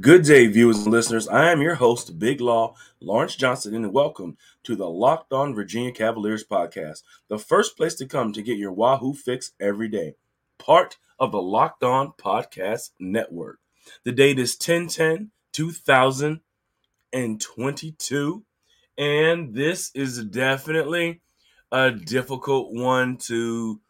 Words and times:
Good 0.00 0.24
day, 0.24 0.46
viewers 0.46 0.80
and 0.80 0.92
listeners. 0.92 1.26
I 1.26 1.50
am 1.50 1.62
your 1.62 1.76
host, 1.76 2.18
Big 2.18 2.42
Law 2.42 2.74
Lawrence 3.00 3.34
Johnson, 3.34 3.74
and 3.74 3.90
welcome 3.92 4.36
to 4.62 4.76
the 4.76 4.88
Locked 4.88 5.32
On 5.32 5.52
Virginia 5.54 5.90
Cavaliers 5.90 6.44
podcast, 6.44 7.02
the 7.28 7.38
first 7.38 7.76
place 7.76 7.96
to 7.96 8.06
come 8.06 8.32
to 8.34 8.42
get 8.42 8.58
your 8.58 8.70
Wahoo 8.70 9.14
fix 9.14 9.52
every 9.58 9.88
day, 9.88 10.14
part 10.58 10.98
of 11.18 11.32
the 11.32 11.42
Locked 11.42 11.82
On 11.82 12.12
Podcast 12.12 12.90
Network. 13.00 13.58
The 14.04 14.12
date 14.12 14.38
is 14.38 14.54
10 14.56 15.30
2022, 15.52 18.42
and 18.98 19.54
this 19.54 19.90
is 19.94 20.22
definitely 20.24 21.22
a 21.72 21.90
difficult 21.90 22.72
one 22.72 23.16
to 23.16 23.80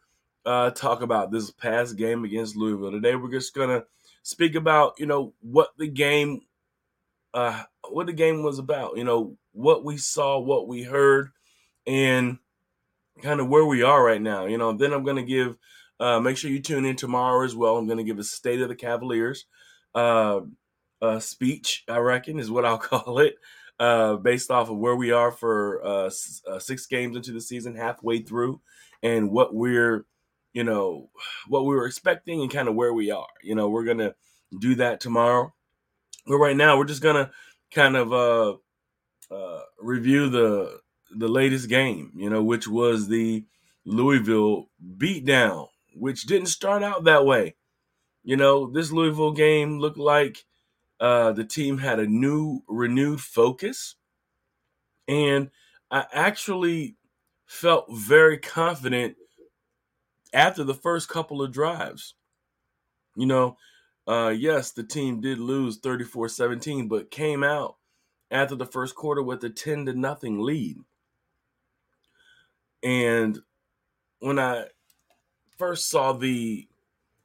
uh, 0.45 0.69
talk 0.71 1.03
about 1.03 1.31
this 1.31 1.51
past 1.51 1.97
game 1.97 2.23
against 2.23 2.55
Louisville. 2.55 2.91
Today, 2.91 3.15
we're 3.15 3.29
just 3.29 3.53
going 3.53 3.69
to 3.69 3.85
speak 4.23 4.55
about 4.55 4.93
you 4.99 5.05
know 5.05 5.33
what 5.41 5.69
the 5.77 5.87
game 5.87 6.41
uh 7.33 7.63
what 7.89 8.07
the 8.07 8.13
game 8.13 8.43
was 8.43 8.59
about 8.59 8.97
you 8.97 9.03
know 9.03 9.37
what 9.53 9.83
we 9.83 9.97
saw 9.97 10.39
what 10.39 10.67
we 10.67 10.83
heard 10.83 11.29
and 11.87 12.37
kind 13.21 13.39
of 13.39 13.47
where 13.47 13.65
we 13.65 13.83
are 13.83 14.03
right 14.03 14.21
now 14.21 14.45
you 14.45 14.57
know. 14.57 14.73
Then 14.73 14.93
i'm 14.93 15.03
going 15.03 15.17
to 15.17 15.23
give 15.23 15.55
uh 15.99 16.19
make 16.19 16.37
sure 16.37 16.51
you 16.51 16.61
tune 16.61 16.85
in 16.85 16.95
tomorrow 16.95 17.43
as 17.45 17.55
well. 17.55 17.77
I'm 17.77 17.87
going 17.87 17.97
to 17.97 18.03
give 18.03 18.19
a 18.19 18.23
state 18.23 18.61
of 18.61 18.69
the 18.69 18.75
cavaliers 18.75 19.45
uh, 21.01 21.19
speech 21.19 21.83
i 21.87 21.97
reckon 21.97 22.39
is 22.39 22.51
what 22.51 22.65
i'll 22.65 22.77
call 22.91 23.19
it 23.19 23.35
uh 23.79 24.15
based 24.17 24.51
off 24.51 24.69
of 24.69 24.77
where 24.77 24.95
we 24.95 25.11
are 25.11 25.31
for 25.31 25.83
uh, 25.85 26.09
uh 26.47 26.59
six 26.59 26.85
games 26.87 27.15
into 27.15 27.31
the 27.31 27.41
season 27.41 27.75
halfway 27.75 28.19
through 28.19 28.59
and 29.01 29.31
what 29.31 29.53
we're 29.53 30.05
you 30.53 30.63
know, 30.63 31.09
what 31.47 31.65
we 31.65 31.75
were 31.75 31.85
expecting 31.85 32.41
and 32.41 32.51
kind 32.51 32.67
of 32.67 32.75
where 32.75 32.93
we 32.93 33.11
are. 33.11 33.27
You 33.43 33.55
know, 33.55 33.69
we're 33.69 33.85
gonna 33.85 34.15
do 34.59 34.75
that 34.75 34.99
tomorrow. 34.99 35.53
But 36.25 36.37
right 36.37 36.55
now, 36.55 36.77
we're 36.77 36.85
just 36.85 37.01
gonna 37.03 37.31
kind 37.71 37.95
of 37.95 38.13
uh, 38.13 39.33
uh, 39.33 39.61
review 39.79 40.29
the 40.29 40.79
the 41.11 41.27
latest 41.27 41.69
game. 41.69 42.11
You 42.15 42.29
know, 42.29 42.43
which 42.43 42.67
was 42.67 43.07
the 43.07 43.45
Louisville 43.85 44.69
beatdown, 44.97 45.67
which 45.95 46.23
didn't 46.23 46.47
start 46.47 46.83
out 46.83 47.03
that 47.05 47.25
way. 47.25 47.55
You 48.23 48.37
know, 48.37 48.69
this 48.69 48.91
Louisville 48.91 49.31
game 49.31 49.79
looked 49.79 49.97
like 49.97 50.45
uh, 50.99 51.31
the 51.31 51.45
team 51.45 51.77
had 51.77 51.99
a 51.99 52.07
new, 52.07 52.61
renewed 52.67 53.21
focus, 53.21 53.95
and 55.07 55.49
I 55.89 56.05
actually 56.11 56.95
felt 57.45 57.87
very 57.91 58.37
confident 58.37 59.15
after 60.33 60.63
the 60.63 60.73
first 60.73 61.09
couple 61.09 61.41
of 61.41 61.51
drives. 61.51 62.15
You 63.15 63.25
know, 63.25 63.57
uh, 64.07 64.29
yes, 64.29 64.71
the 64.71 64.83
team 64.83 65.21
did 65.21 65.39
lose 65.39 65.77
34 65.77 66.29
17, 66.29 66.87
but 66.87 67.11
came 67.11 67.43
out 67.43 67.75
after 68.31 68.55
the 68.55 68.65
first 68.65 68.95
quarter 68.95 69.21
with 69.21 69.43
a 69.43 69.49
10 69.49 69.85
to 69.85 69.93
nothing 69.93 70.39
lead. 70.39 70.77
And 72.83 73.39
when 74.19 74.39
I 74.39 74.65
first 75.57 75.89
saw 75.89 76.13
the 76.13 76.67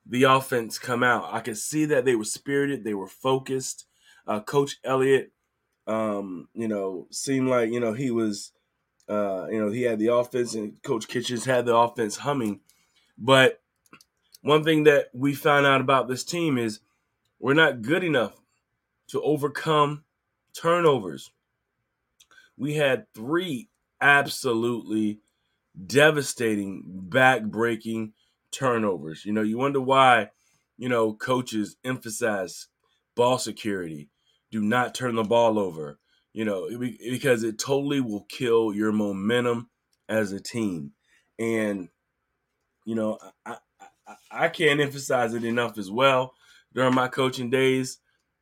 the 0.07 0.25
offense 0.25 0.79
come 0.79 1.03
out, 1.03 1.33
I 1.33 1.41
could 1.41 1.57
see 1.57 1.87
that 1.87 2.05
they 2.05 2.15
were 2.15 2.25
spirited, 2.25 2.85
they 2.85 2.95
were 2.95 3.09
focused. 3.09 3.87
Uh, 4.27 4.41
Coach 4.41 4.77
Elliott, 4.85 5.33
um, 5.87 6.49
you 6.55 6.69
know, 6.69 7.07
seemed 7.11 7.49
like 7.49 7.71
you 7.71 7.81
know 7.81 7.93
he 7.93 8.11
was, 8.11 8.53
uh, 9.09 9.47
you 9.51 9.59
know, 9.59 9.71
he 9.71 9.83
had 9.83 9.99
the 9.99 10.13
offense, 10.13 10.55
and 10.55 10.83
Coach 10.83 11.09
Kitchings 11.09 11.45
had 11.45 11.67
the 11.67 11.75
offense 11.75 12.19
humming. 12.19 12.61
But 13.17 13.61
one 14.43 14.65
thing 14.65 14.85
that 14.85 15.11
we 15.15 15.35
found 15.35 15.67
out 15.67 15.81
about 15.81 16.09
this 16.09 16.25
team 16.25 16.59
is 16.59 16.81
we're 17.39 17.55
not 17.55 17.83
good 17.83 18.05
enough 18.05 18.35
to 19.09 19.23
overcome 19.23 20.05
turnovers. 20.55 21.31
We 22.57 22.75
had 22.75 23.07
three 23.15 23.69
absolutely 24.01 25.21
devastating, 25.87 26.83
back-breaking 26.87 28.13
turnovers. 28.51 29.25
You 29.25 29.33
know, 29.33 29.43
you 29.43 29.59
wonder 29.59 29.81
why, 29.81 30.31
you 30.77 30.89
know, 30.89 31.15
coaches 31.15 31.77
emphasize 31.85 32.69
ball 33.15 33.39
security. 33.39 34.09
Do 34.51 34.61
not 34.61 34.95
turn 34.95 35.17
the 35.17 35.25
ball 35.25 35.59
over. 35.59 35.99
You 36.33 36.45
know, 36.45 36.69
because 36.99 37.45
it 37.45 37.61
totally 37.61 38.01
will 38.01 38.27
kill 38.29 38.75
your 38.75 38.91
momentum 38.91 39.71
as 40.09 40.33
a 40.33 40.41
team. 40.41 40.91
And 41.39 41.89
you 42.85 42.95
know, 42.95 43.19
I, 43.45 43.57
I, 44.07 44.15
I 44.31 44.49
can't 44.49 44.81
emphasize 44.81 45.35
it 45.35 45.45
enough 45.45 45.79
as 45.79 45.91
well. 45.91 46.35
During 46.73 46.95
my 46.95 47.09
coaching 47.09 47.51
days, 47.51 47.99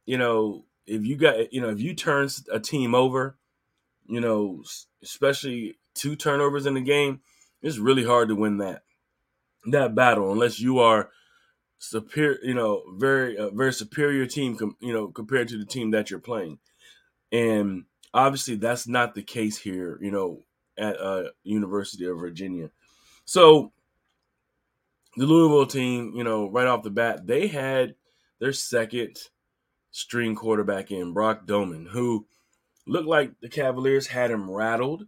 you 0.06 0.19
know, 0.19 0.64
if 0.86 1.04
you 1.04 1.16
got, 1.16 1.53
you 1.53 1.60
know, 1.60 1.69
if 1.69 1.80
you 1.80 1.94
turn 1.94 2.28
a 2.50 2.58
team 2.58 2.94
over, 2.94 3.36
you 4.06 4.20
know, 4.20 4.64
especially 5.02 5.78
two 5.94 6.16
turnovers 6.16 6.66
in 6.66 6.75
the 6.75 6.81
game, 6.81 7.20
it's 7.60 7.78
really 7.78 8.04
hard 8.04 8.28
to 8.28 8.34
win 8.34 8.58
that 8.58 8.82
that 9.66 9.94
battle 9.94 10.32
unless 10.32 10.58
you 10.58 10.81
are 10.81 11.10
superior, 11.78 12.38
you 12.42 12.54
know, 12.54 12.82
very 12.97 13.36
uh, 13.36 13.50
very 13.50 13.72
superior 13.72 14.26
team, 14.26 14.56
com- 14.56 14.76
you 14.81 14.92
know, 14.92 15.08
compared 15.08 15.48
to 15.48 15.58
the 15.58 15.66
team 15.66 15.91
that 15.91 16.10
you're 16.10 16.19
playing. 16.19 16.58
And 17.31 17.84
obviously, 18.12 18.56
that's 18.56 18.88
not 18.88 19.14
the 19.14 19.22
case 19.22 19.58
here, 19.58 19.98
you 20.00 20.10
know, 20.10 20.44
at 20.76 21.00
uh, 21.00 21.25
University 21.44 22.06
of 22.06 22.19
Virginia. 22.19 22.70
So 23.25 23.72
the 25.16 25.26
Louisville 25.26 25.66
team, 25.66 26.12
you 26.14 26.24
know, 26.24 26.50
right 26.50 26.66
off 26.66 26.82
the 26.82 26.90
bat, 26.90 27.26
they 27.26 27.46
had 27.46 27.94
their 28.40 28.52
second 28.52 29.18
string 29.90 30.34
quarterback 30.34 30.90
in 30.90 31.12
Brock 31.12 31.46
Domann, 31.46 31.88
who 31.88 32.26
looked 32.86 33.08
like 33.08 33.32
the 33.40 33.48
Cavaliers 33.48 34.06
had 34.08 34.30
him 34.30 34.50
rattled 34.50 35.06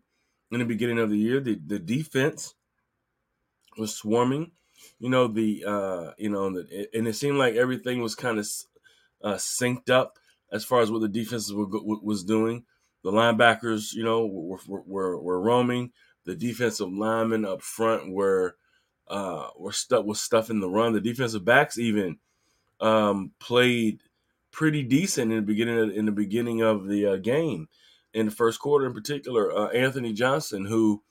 in 0.51 0.59
the 0.59 0.65
beginning 0.65 0.99
of 0.99 1.11
the 1.11 1.19
year. 1.19 1.41
The 1.41 1.59
the 1.67 1.79
defense 1.79 2.55
was 3.79 3.95
swarming, 3.95 4.53
you 4.99 5.09
know, 5.09 5.27
the 5.27 5.65
uh, 5.67 6.11
you 6.19 6.31
know, 6.31 6.51
the, 6.51 6.89
and 6.95 7.09
it 7.09 7.15
seemed 7.15 7.39
like 7.39 7.55
everything 7.55 8.01
was 8.01 8.15
kind 8.15 8.39
of 8.39 8.47
uh, 9.23 9.35
synced 9.35 9.91
up 9.91 10.19
as 10.53 10.65
far 10.65 10.81
as 10.81 10.91
what 10.91 11.01
the 11.01 11.09
defense 11.09 11.51
was 11.53 12.25
doing. 12.25 12.65
The 13.03 13.11
linebackers, 13.11 13.93
you 13.93 14.05
know, 14.05 14.27
were, 14.27 14.59
were, 14.67 15.21
were 15.21 15.41
roaming. 15.41 15.93
The 16.25 16.35
defensive 16.35 16.91
linemen 16.91 17.45
up 17.45 17.61
front 17.61 18.11
were 18.11 18.57
uh, 19.09 19.49
were 19.59 19.73
stuck 19.73 20.05
with 20.05 20.19
stuff 20.19 20.51
in 20.51 20.61
the 20.61 20.69
run. 20.69 20.93
The 20.93 21.01
defensive 21.01 21.45
backs 21.45 21.79
even 21.79 22.19
um, 22.81 23.33
played 23.39 24.01
pretty 24.51 24.83
decent 24.83 25.33
in 25.33 25.39
the 25.39 25.43
beginning 25.43 25.79
of, 25.79 25.91
in 25.91 26.07
the 26.07 26.13
beginning 26.13 26.63
of 26.63 26.87
the 26.87 27.07
uh, 27.07 27.17
game. 27.17 27.69
In 28.13 28.27
the 28.27 28.33
first 28.33 28.61
quarter, 28.61 28.87
in 28.87 28.95
particular, 28.95 29.53
uh, 29.53 29.69
Anthony 29.71 30.13
Johnson, 30.13 30.67
who 30.67 31.03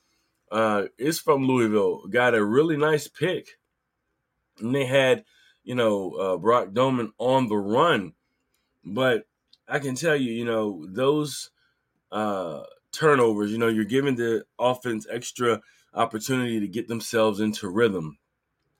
uh, 0.51 0.83
is 0.97 1.19
from 1.19 1.45
Louisville, 1.45 2.07
got 2.07 2.33
a 2.33 2.43
really 2.43 2.77
nice 2.77 3.09
pick, 3.09 3.57
and 4.59 4.73
they 4.73 4.85
had 4.85 5.25
you 5.63 5.75
know 5.75 6.11
uh, 6.11 6.37
Brock 6.37 6.69
Domann 6.69 7.09
on 7.17 7.49
the 7.49 7.57
run. 7.57 8.13
But 8.85 9.23
I 9.67 9.79
can 9.79 9.95
tell 9.95 10.15
you, 10.15 10.31
you 10.31 10.45
know 10.45 10.85
those 10.87 11.49
uh, 12.11 12.61
turnovers. 12.93 13.51
You 13.51 13.57
know, 13.57 13.67
you're 13.67 13.83
giving 13.83 14.15
the 14.15 14.45
offense 14.57 15.05
extra 15.11 15.59
opportunity 15.93 16.59
to 16.59 16.67
get 16.67 16.87
themselves 16.87 17.39
into 17.39 17.69
rhythm 17.69 18.17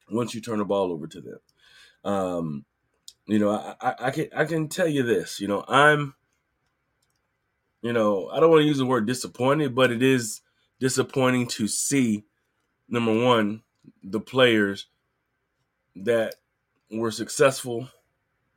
once 0.10 0.34
you 0.34 0.42
turn 0.42 0.60
the 0.60 0.66
ball 0.66 0.92
over 0.92 1.08
to 1.08 1.22
them. 1.22 1.40
Um, 2.04 2.66
you 3.26 3.40
know, 3.40 3.52
I, 3.52 3.76
I, 3.82 3.96
I, 4.00 4.12
can 4.12 4.28
I 4.36 4.46
can 4.46 4.68
tell 4.68 4.88
you 4.88 5.04
this. 5.04 5.40
You 5.40 5.48
know, 5.48 5.64
I'm, 5.68 6.16
you 7.82 7.94
know, 7.94 8.30
I 8.30 8.40
don't 8.40 8.50
want 8.50 8.62
to 8.62 8.68
use 8.68 8.78
the 8.78 8.86
word 8.86 9.06
disappointed, 9.06 9.76
but 9.76 9.92
it 9.92 10.04
is 10.04 10.42
disappointing 10.80 11.48
to 11.48 11.68
see 11.68 12.26
number 12.90 13.24
one 13.24 13.62
the 14.04 14.20
players 14.20 14.88
that 15.96 16.36
were 16.92 17.12
successful 17.12 17.90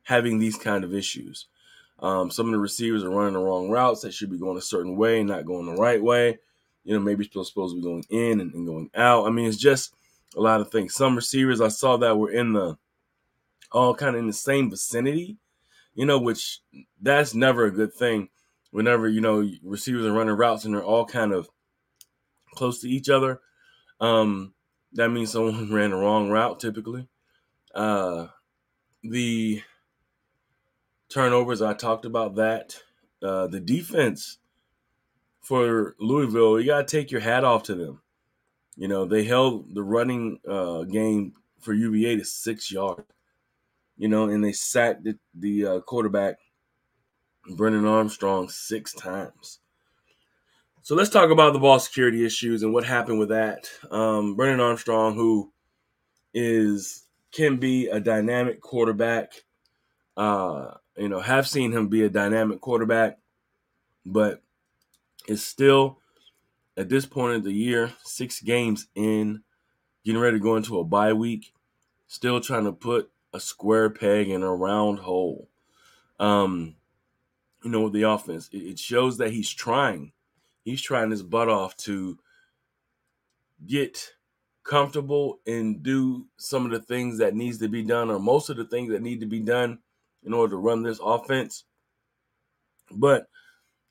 having 0.03 0.39
these 0.39 0.57
kind 0.57 0.83
of 0.83 0.93
issues. 0.93 1.47
Um, 1.99 2.29
some 2.29 2.45
of 2.45 2.51
the 2.51 2.59
receivers 2.59 3.03
are 3.03 3.09
running 3.09 3.33
the 3.33 3.39
wrong 3.39 3.69
routes. 3.69 4.01
They 4.01 4.11
should 4.11 4.29
be 4.29 4.37
going 4.37 4.57
a 4.57 4.61
certain 4.61 4.95
way, 4.95 5.23
not 5.23 5.45
going 5.45 5.65
the 5.65 5.81
right 5.81 6.01
way 6.01 6.39
you 6.87 6.93
know, 6.93 7.01
maybe 7.01 7.25
supposed 7.25 7.53
to 7.53 7.75
be 7.75 7.81
going 7.81 8.05
in 8.09 8.39
and, 8.39 8.53
and 8.53 8.65
going 8.65 8.89
out. 8.95 9.27
I 9.27 9.29
mean, 9.29 9.45
it's 9.45 9.57
just 9.57 9.93
a 10.37 10.39
lot 10.39 10.61
of 10.61 10.71
things. 10.71 10.95
Some 10.95 11.17
receivers 11.17 11.59
I 11.59 11.67
saw 11.67 11.97
that 11.97 12.17
were 12.17 12.31
in 12.31 12.53
the 12.53 12.77
all 13.73 13.93
kind 13.93 14.15
of 14.15 14.21
in 14.21 14.27
the 14.27 14.33
same 14.33 14.69
vicinity, 14.69 15.35
you 15.95 16.05
know, 16.05 16.17
which 16.17 16.61
that's 17.01 17.33
never 17.33 17.65
a 17.65 17.71
good 17.71 17.93
thing. 17.93 18.29
Whenever 18.71 19.09
you 19.09 19.19
know 19.19 19.45
receivers 19.63 20.05
are 20.05 20.13
running 20.13 20.37
routes 20.37 20.63
and 20.63 20.73
they're 20.73 20.83
all 20.83 21.05
kind 21.05 21.33
of 21.33 21.49
close 22.55 22.79
to 22.79 22.89
each 22.89 23.09
other, 23.09 23.41
um, 23.99 24.53
that 24.93 25.09
means 25.09 25.31
someone 25.33 25.69
ran 25.69 25.91
the 25.91 25.97
wrong 25.97 26.29
route 26.29 26.61
typically. 26.61 27.09
Uh, 27.75 28.27
the 29.03 29.61
turnovers 31.09 31.61
I 31.61 31.73
talked 31.73 32.05
about 32.05 32.35
that. 32.35 32.77
Uh, 33.21 33.47
the 33.47 33.59
defense 33.59 34.37
for 35.47 35.95
Louisville, 35.97 36.59
you 36.59 36.65
got 36.65 36.85
to 36.85 36.97
take 36.97 37.09
your 37.09 37.21
hat 37.21 37.45
off 37.45 37.63
to 37.63 37.75
them. 37.75 38.01
You 38.75 38.89
know, 38.89 39.05
they 39.05 39.23
held 39.23 39.73
the 39.73 39.81
running 39.81 40.39
uh, 40.45 40.83
game 40.83 41.33
for 41.61 41.73
UVA 41.73 42.17
to 42.17 42.25
six 42.25 42.69
yards. 42.69 43.03
You 43.97 44.09
know, 44.09 44.25
and 44.25 44.43
they 44.43 44.51
sacked 44.51 45.05
the, 45.05 45.17
the 45.33 45.65
uh, 45.65 45.79
quarterback 45.79 46.35
Brennan 47.49 47.85
Armstrong 47.85 48.49
six 48.49 48.93
times. 48.93 49.59
So 50.81 50.95
let's 50.95 51.09
talk 51.09 51.31
about 51.31 51.53
the 51.53 51.59
ball 51.59 51.79
security 51.79 52.25
issues 52.25 52.61
and 52.61 52.73
what 52.73 52.83
happened 52.83 53.17
with 53.17 53.29
that. 53.29 53.69
Um, 53.89 54.35
Brennan 54.35 54.59
Armstrong, 54.59 55.15
who 55.15 55.53
is 56.33 57.07
can 57.31 57.55
be 57.55 57.87
a 57.87 58.01
dynamic 58.01 58.59
quarterback. 58.59 59.31
Uh, 60.17 60.73
you 60.97 61.07
know, 61.07 61.21
have 61.21 61.47
seen 61.47 61.71
him 61.71 61.87
be 61.87 62.03
a 62.03 62.09
dynamic 62.09 62.59
quarterback, 62.59 63.17
but 64.05 64.41
is 65.27 65.45
still 65.45 65.99
at 66.77 66.89
this 66.89 67.05
point 67.05 67.35
of 67.35 67.43
the 67.43 67.53
year, 67.53 67.93
six 68.03 68.41
games 68.41 68.87
in, 68.95 69.41
getting 70.05 70.21
ready 70.21 70.37
to 70.37 70.43
go 70.43 70.55
into 70.55 70.79
a 70.79 70.83
bye 70.83 71.13
week, 71.13 71.53
still 72.07 72.39
trying 72.39 72.65
to 72.65 72.71
put 72.71 73.11
a 73.33 73.39
square 73.39 73.89
peg 73.89 74.29
in 74.29 74.43
a 74.43 74.55
round 74.55 74.99
hole. 74.99 75.49
Um, 76.19 76.75
you 77.63 77.71
know, 77.71 77.81
with 77.81 77.93
the 77.93 78.03
offense, 78.03 78.49
it 78.53 78.79
shows 78.79 79.17
that 79.17 79.31
he's 79.31 79.51
trying. 79.51 80.13
He's 80.63 80.81
trying 80.81 81.11
his 81.11 81.23
butt 81.23 81.49
off 81.49 81.75
to 81.77 82.17
get 83.65 84.13
comfortable 84.63 85.39
and 85.47 85.81
do 85.81 86.27
some 86.37 86.65
of 86.65 86.71
the 86.71 86.79
things 86.79 87.17
that 87.17 87.33
needs 87.35 87.57
to 87.59 87.67
be 87.67 87.83
done 87.83 88.11
or 88.11 88.19
most 88.19 88.49
of 88.49 88.57
the 88.57 88.65
things 88.65 88.91
that 88.91 89.01
need 89.01 89.21
to 89.21 89.25
be 89.25 89.39
done 89.39 89.79
in 90.23 90.33
order 90.33 90.51
to 90.51 90.57
run 90.57 90.83
this 90.83 90.99
offense. 91.01 91.63
But 92.91 93.27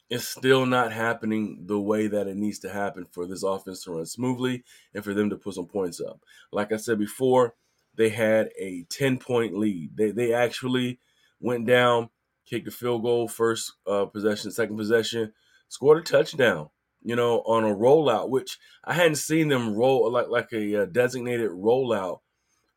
it's 0.09 0.29
still 0.29 0.67
not 0.67 0.93
happening 0.93 1.65
the 1.67 1.81
way 1.81 2.07
that 2.07 2.29
it 2.29 2.37
needs 2.37 2.61
to 2.61 2.71
happen 2.71 3.05
for 3.11 3.27
this 3.27 3.43
offense 3.43 3.83
to 3.83 3.93
run 3.93 4.07
smoothly 4.07 4.63
and 4.95 5.03
for 5.03 5.15
them 5.15 5.31
to 5.31 5.37
put 5.37 5.55
some 5.55 5.67
points 5.67 6.01
up. 6.01 6.21
Like 6.53 6.73
I 6.73 6.77
said 6.77 6.99
before, 6.99 7.55
they 7.97 8.11
had 8.11 8.51
a 8.59 8.85
10 8.89 9.19
point 9.19 9.57
lead. 9.57 9.97
They, 9.97 10.13
they 10.13 10.33
actually 10.33 11.01
went 11.41 11.67
down, 11.67 12.11
kicked 12.49 12.69
a 12.69 12.71
field 12.71 13.03
goal, 13.03 13.27
first 13.27 13.73
uh, 13.87 14.05
possession, 14.07 14.51
second 14.53 14.77
possession, 14.77 15.33
scored 15.69 15.99
a 15.99 16.03
touchdown, 16.03 16.69
you 17.03 17.17
know, 17.17 17.41
on 17.41 17.65
a 17.65 17.75
rollout, 17.75 18.29
which 18.29 18.59
I 18.85 18.95
hadn't 18.95 19.17
seen 19.17 19.49
them 19.49 19.75
roll 19.75 20.11
like, 20.13 20.29
like 20.29 20.53
a 20.53 20.83
uh, 20.83 20.87
designated 20.87 21.51
rollout 21.51 22.21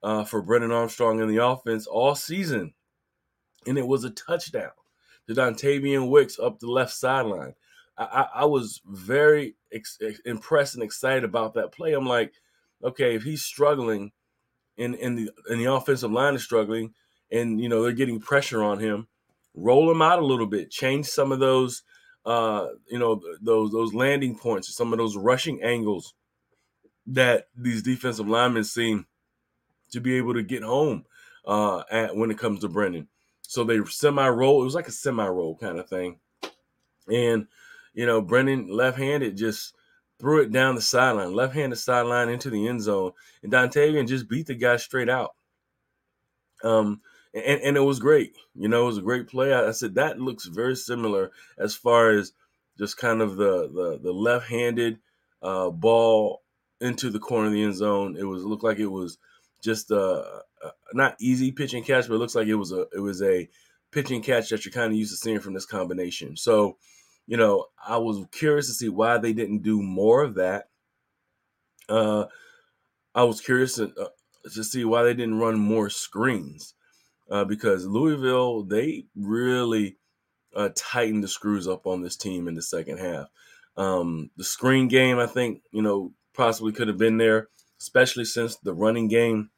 uh, 0.02 0.24
for 0.24 0.42
Brennan 0.42 0.72
Armstrong 0.72 1.20
in 1.20 1.28
the 1.28 1.46
offense 1.46 1.86
all 1.86 2.16
season. 2.16 2.74
And 3.68 3.78
it 3.78 3.86
was 3.86 4.04
a 4.04 4.10
touchdown 4.10 4.72
to 5.30 5.36
Dontayvion 5.36 6.10
Wicks 6.10 6.40
up 6.40 6.60
the 6.60 6.68
left 6.68 6.92
sideline. 6.92 7.54
I, 7.98 8.04
I, 8.04 8.42
I 8.42 8.46
was 8.46 8.82
very 8.86 9.56
ex- 9.72 10.00
impressed 10.26 10.74
and 10.74 10.84
excited 10.84 11.24
about 11.24 11.54
that 11.54 11.72
play. 11.72 11.94
I'm 11.94 12.08
like, 12.08 12.34
okay, 12.84 13.16
if 13.16 13.24
he's 13.24 13.44
struggling 13.44 14.12
and, 14.78 14.96
and 14.96 15.18
the 15.18 15.32
the 15.50 15.66
offensive 15.66 16.12
line 16.12 16.36
is 16.36 16.44
struggling 16.44 16.94
and 17.32 17.62
you 17.62 17.70
know 17.70 17.84
they're 17.84 17.92
getting 17.92 18.20
pressure 18.20 18.64
on 18.64 18.80
him, 18.80 19.08
roll 19.54 19.92
him 19.92 20.02
out 20.02 20.20
a 20.20 20.26
little 20.26 20.48
bit, 20.48 20.72
change 20.72 21.06
some 21.06 21.32
of 21.32 21.40
those 21.40 21.84
uh, 22.26 22.68
you 22.90 22.98
know 22.98 23.22
those 23.42 23.72
those 23.72 23.94
landing 23.94 24.36
points, 24.36 24.74
some 24.76 24.94
of 24.94 24.98
those 25.00 25.16
rushing 25.16 25.62
angles 25.62 26.14
that 27.06 27.48
these 27.56 27.84
defensive 27.84 28.28
linemen 28.28 28.64
seem 28.64 29.06
to 29.92 30.00
be 30.00 30.16
able 30.16 30.34
to 30.34 30.44
get 30.44 30.64
home 30.64 31.06
uh, 31.46 31.84
at 31.92 32.16
when 32.16 32.32
it 32.32 32.38
comes 32.38 32.62
to 32.62 32.70
Brennan. 32.70 33.08
So 33.50 33.64
they 33.64 33.84
semi 33.86 34.28
roll. 34.28 34.62
It 34.62 34.66
was 34.66 34.76
like 34.76 34.88
a 34.88 34.92
semi 34.92 35.26
roll 35.26 35.56
kind 35.56 35.80
of 35.80 35.90
thing. 35.90 36.20
And, 37.12 37.48
you 37.96 38.06
know, 38.06 38.22
Brennan 38.22 38.68
left 38.68 39.00
handed 39.00 39.38
just 39.38 39.74
threw 40.20 40.44
it 40.44 40.52
down 40.52 40.76
the 40.76 40.82
sideline, 40.82 41.34
left 41.34 41.56
handed 41.56 41.78
sideline 41.78 42.30
into 42.30 42.52
the 42.52 42.68
end 42.68 42.84
zone. 42.84 43.14
And 43.42 43.52
Dontayvion 43.52 44.08
just 44.08 44.30
beat 44.30 44.46
the 44.46 44.54
guy 44.54 44.78
straight 44.78 45.10
out. 45.10 45.32
Um, 46.64 47.02
and, 47.34 47.60
and 47.62 47.76
it 47.76 47.82
was 47.82 47.98
great. 47.98 48.38
You 48.54 48.68
know, 48.68 48.84
it 48.84 48.86
was 48.86 48.98
a 49.00 49.02
great 49.02 49.28
play. 49.28 49.52
I, 49.52 49.70
I 49.70 49.72
said 49.72 49.96
that 49.96 50.20
looks 50.20 50.46
very 50.46 50.76
similar 50.76 51.32
as 51.58 51.74
far 51.74 52.12
as 52.12 52.34
just 52.78 52.98
kind 52.98 53.20
of 53.20 53.36
the 53.36 53.68
the, 53.74 54.00
the 54.00 54.14
left 54.14 54.48
handed 54.48 55.00
uh, 55.42 55.72
ball 55.72 56.44
into 56.82 57.10
the 57.10 57.20
corner 57.20 57.48
of 57.48 57.54
the 57.54 57.64
end 57.64 57.76
zone. 57.76 58.16
It 58.16 58.26
was 58.26 58.46
looked 58.46 58.64
like 58.64 58.78
it 58.78 58.86
was 58.86 59.18
just 59.64 59.92
a, 59.92 59.96
a, 60.64 60.72
not 60.94 61.16
easy 61.20 61.52
pitching 61.52 61.84
catch, 61.84 62.08
but 62.08 62.16
it 62.16 62.20
looks 62.20 62.36
like 62.36 62.48
it 62.48 62.56
was 62.56 62.72
a 62.72 62.86
it 62.94 63.00
was 63.00 63.22
a 63.22 63.50
pitching 63.92 64.22
catch 64.22 64.50
that 64.50 64.66
you're 64.66 64.72
kind 64.72 64.92
of 64.92 64.98
used 64.98 65.12
to 65.12 65.18
seeing 65.18 65.40
from 65.40 65.54
this 65.54 65.66
combination. 65.66 66.38
So, 66.38 66.78
you 67.28 67.38
know, 67.38 67.66
I 67.86 67.98
was 67.98 68.26
curious 68.32 68.68
to 68.68 68.74
see 68.74 68.90
why 68.90 69.18
they 69.18 69.34
didn't 69.34 69.64
do 69.64 69.82
more 69.82 70.24
of 70.24 70.36
that. 70.36 70.70
Uh, 71.88 72.26
I 73.16 73.24
was 73.24 73.42
curious 73.42 73.76
to, 73.76 73.92
uh, 74.00 74.50
to 74.54 74.64
see 74.64 74.86
why 74.86 75.04
they 75.04 75.14
didn't 75.14 75.40
run 75.40 75.60
more 75.60 75.90
screens 75.90 76.76
uh, 77.32 77.46
because 77.46 77.86
Louisville 77.86 78.64
they 78.64 79.06
really 79.16 79.98
uh, 80.56 80.70
tightened 80.76 81.24
the 81.24 81.28
screws 81.28 81.68
up 81.68 81.88
on 81.88 82.02
this 82.02 82.16
team 82.16 82.48
in 82.48 82.54
the 82.54 82.62
second 82.62 83.00
half. 83.00 83.28
Um, 83.78 84.30
the 84.38 84.44
screen 84.44 84.88
game, 84.88 85.20
I 85.20 85.26
think, 85.26 85.62
you 85.72 85.82
know, 85.82 86.14
possibly 86.34 86.72
could 86.72 86.88
have 86.88 86.98
been 86.98 87.18
there 87.18 87.50
especially 87.80 88.26
since 88.26 88.58
the 88.58 88.74
running 88.74 89.08
game 89.08 89.50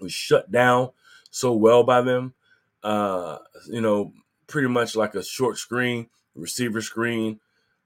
was 0.00 0.12
shut 0.12 0.50
down 0.50 0.90
so 1.30 1.52
well 1.52 1.84
by 1.84 2.00
them. 2.00 2.34
Uh, 2.82 3.38
you 3.66 3.80
know, 3.80 4.12
pretty 4.46 4.68
much 4.68 4.96
like 4.96 5.14
a 5.14 5.22
short 5.22 5.58
screen, 5.58 6.08
receiver 6.34 6.80
screen, 6.80 7.40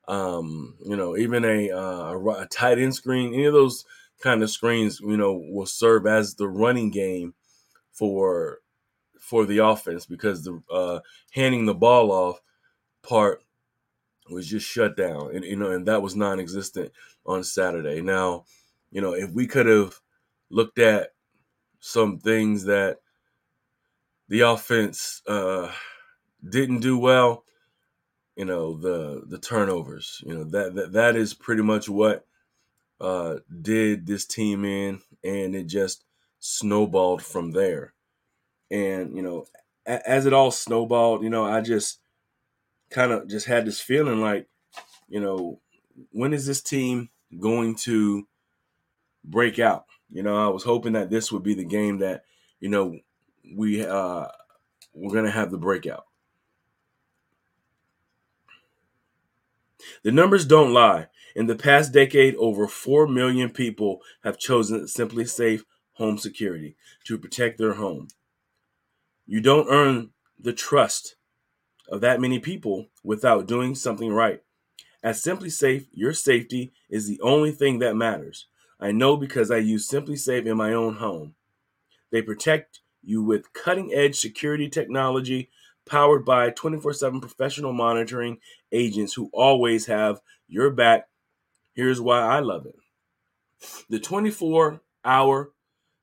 um, 0.09 0.77
you 0.85 0.97
know, 0.97 1.17
even 1.17 1.45
a, 1.45 1.71
uh, 1.71 2.19
a 2.19 2.47
tight 2.47 2.79
end 2.79 2.95
screen, 2.95 3.33
any 3.33 3.45
of 3.45 3.55
those 3.55 3.85
kind 4.21 4.43
of 4.43 4.51
screens, 4.51 5.01
you 5.01 5.17
know, 5.17 5.43
will 5.51 5.67
serve 5.67 6.07
as 6.07 6.35
the 6.35 6.49
running 6.49 6.91
game 6.91 7.35
for 7.93 8.59
for 9.19 9.47
the 9.47 9.59
offense 9.59 10.05
because 10.05 10.45
the 10.45 10.61
uh, 10.71 11.01
handing 11.31 11.65
the 11.65 11.75
ball 11.75 12.11
off 12.11 12.41
part 13.03 13.43
was 14.31 14.49
just 14.49 14.67
shut 14.67 14.97
down, 14.97 15.35
and 15.35 15.45
you 15.45 15.57
know, 15.57 15.71
and 15.71 15.87
that 15.87 16.03
was 16.03 16.17
non-existent 16.17 16.93
on 17.25 17.45
Saturday. 17.45 18.01
Now, 18.01 18.45
you 18.93 19.03
know, 19.03 19.15
if 19.15 19.31
we 19.33 19.49
could 19.49 19.67
have 19.67 20.01
looked 20.51 20.81
at 20.81 21.11
some 21.81 22.19
things 22.19 22.65
that 22.65 22.99
the 24.29 24.41
offense 24.41 25.23
uh, 25.29 25.71
didn't 26.49 26.81
do 26.81 26.99
well, 26.99 27.45
you 28.37 28.45
know, 28.45 28.77
the 28.79 29.25
the 29.29 29.39
turnovers, 29.39 30.23
you 30.27 30.35
know, 30.35 30.45
that 30.45 30.75
that, 30.75 30.93
that 30.93 31.17
is 31.17 31.35
pretty 31.35 31.63
much 31.63 31.89
what 31.89 32.27
uh, 33.01 33.37
did 33.63 34.07
this 34.07 34.27
team 34.27 34.65
in, 34.65 35.01
and 35.25 35.57
it 35.57 35.67
just 35.67 36.05
snowballed 36.41 37.23
from 37.23 37.53
there. 37.53 37.95
And 38.71 39.17
you 39.17 39.23
know, 39.23 39.47
a- 39.87 40.09
as 40.09 40.27
it 40.27 40.33
all 40.35 40.51
snowballed, 40.51 41.23
you 41.25 41.31
know, 41.31 41.45
I 41.45 41.61
just 41.63 42.01
kind 42.91 43.13
of 43.13 43.29
just 43.29 43.47
had 43.47 43.67
this 43.67 43.81
feeling 43.81 44.21
like, 44.21 44.49
you 45.09 45.21
know, 45.21 45.61
when 46.13 46.33
is 46.35 46.47
this 46.47 46.63
team 46.63 47.11
going 47.41 47.77
to 47.77 48.27
break 49.25 49.59
out. 49.59 49.87
You 50.11 50.23
know, 50.23 50.37
I 50.37 50.49
was 50.49 50.65
hoping 50.65 50.93
that 50.93 51.11
this 51.11 51.33
would 51.33 51.43
be 51.43 51.55
the 51.55 51.65
game 51.65 51.99
that, 51.99 52.25
you 52.61 52.69
know, 52.69 52.99
we 53.57 53.85
uh 53.85 54.27
we're 54.95 55.15
gonna 55.15 55.31
have 55.31 55.51
the 55.51 55.59
breakout. 55.59 56.07
The 60.03 60.13
numbers 60.13 60.47
don't 60.47 60.73
lie. 60.73 61.09
In 61.35 61.47
the 61.47 61.57
past 61.57 61.93
decade, 61.93 62.37
over 62.37 62.69
4 62.69 63.09
million 63.09 63.51
people 63.51 64.01
have 64.23 64.39
chosen 64.39 64.83
SimpliSafe 64.83 65.63
Home 65.95 66.19
Security 66.19 66.77
to 67.05 67.19
protect 67.19 67.59
their 67.59 67.75
home. 67.75 68.09
You 69.27 69.41
don't 69.41 69.69
earn 69.71 70.11
the 70.39 70.53
trust 70.53 71.17
of 71.89 72.01
that 72.01 72.21
many 72.21 72.39
people 72.39 72.89
without 73.03 73.47
doing 73.47 73.75
something 73.75 74.13
right. 74.13 74.43
At 75.03 75.15
SimpliSafe, 75.15 75.87
your 75.93 76.13
safety 76.13 76.73
is 76.91 77.09
the 77.09 77.21
only 77.23 77.51
thing 77.51 77.79
that 77.79 77.97
matters. 77.97 78.47
I 78.83 78.91
know 78.91 79.17
because 79.17 79.53
I 79.53 79.59
use 79.59 79.87
Simply 79.87 80.17
SimpliSafe 80.17 80.47
in 80.47 80.57
my 80.57 80.73
own 80.73 80.97
home. 80.97 81.37
They 82.11 82.21
protect 82.21 82.81
you 83.05 83.23
with 83.23 83.53
cutting 83.53 83.95
edge 83.95 84.19
security 84.19 84.69
technology 84.69 85.51
powered 85.87 86.25
by 86.25 86.51
24 86.51 86.93
7 86.93 87.21
professional 87.21 87.73
monitoring 87.73 88.39
agents 88.73 89.15
who 89.15 89.31
always 89.33 89.87
have 89.87 90.21
your 90.49 90.71
back. 90.71 91.09
Here's 91.75 92.01
why 92.01 92.21
I 92.21 92.41
love 92.41 92.67
it 92.67 92.75
the 93.89 94.01
24 94.01 94.81
hour, 95.05 95.53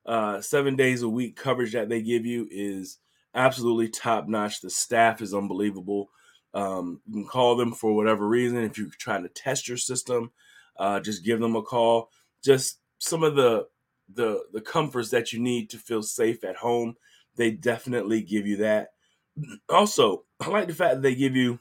uh, 0.05 0.39
seven 0.39 0.77
days 0.77 1.01
a 1.01 1.09
week 1.09 1.35
coverage 1.35 1.73
that 1.73 1.89
they 1.89 2.01
give 2.01 2.25
you 2.25 2.47
is 2.49 2.97
absolutely 3.35 3.89
top 3.89 4.29
notch. 4.29 4.61
The 4.61 4.69
staff 4.69 5.21
is 5.21 5.33
unbelievable. 5.33 6.09
Um, 6.53 7.01
you 7.05 7.13
can 7.13 7.27
call 7.27 7.57
them 7.57 7.73
for 7.73 7.93
whatever 7.93 8.25
reason. 8.25 8.63
If 8.63 8.77
you're 8.77 8.87
trying 8.97 9.23
to 9.23 9.29
test 9.29 9.67
your 9.67 9.77
system, 9.77 10.31
uh, 10.77 11.01
just 11.01 11.25
give 11.25 11.41
them 11.41 11.57
a 11.57 11.61
call 11.61 12.09
just 12.43 12.79
some 12.99 13.23
of 13.23 13.35
the 13.35 13.67
the 14.13 14.43
the 14.53 14.61
comforts 14.61 15.09
that 15.09 15.31
you 15.31 15.39
need 15.39 15.69
to 15.69 15.77
feel 15.77 16.03
safe 16.03 16.43
at 16.43 16.57
home. 16.57 16.95
They 17.35 17.51
definitely 17.51 18.21
give 18.21 18.47
you 18.47 18.57
that. 18.57 18.89
Also, 19.69 20.25
I 20.41 20.49
like 20.49 20.67
the 20.67 20.73
fact 20.73 20.95
that 20.95 21.01
they 21.01 21.15
give 21.15 21.35
you 21.35 21.59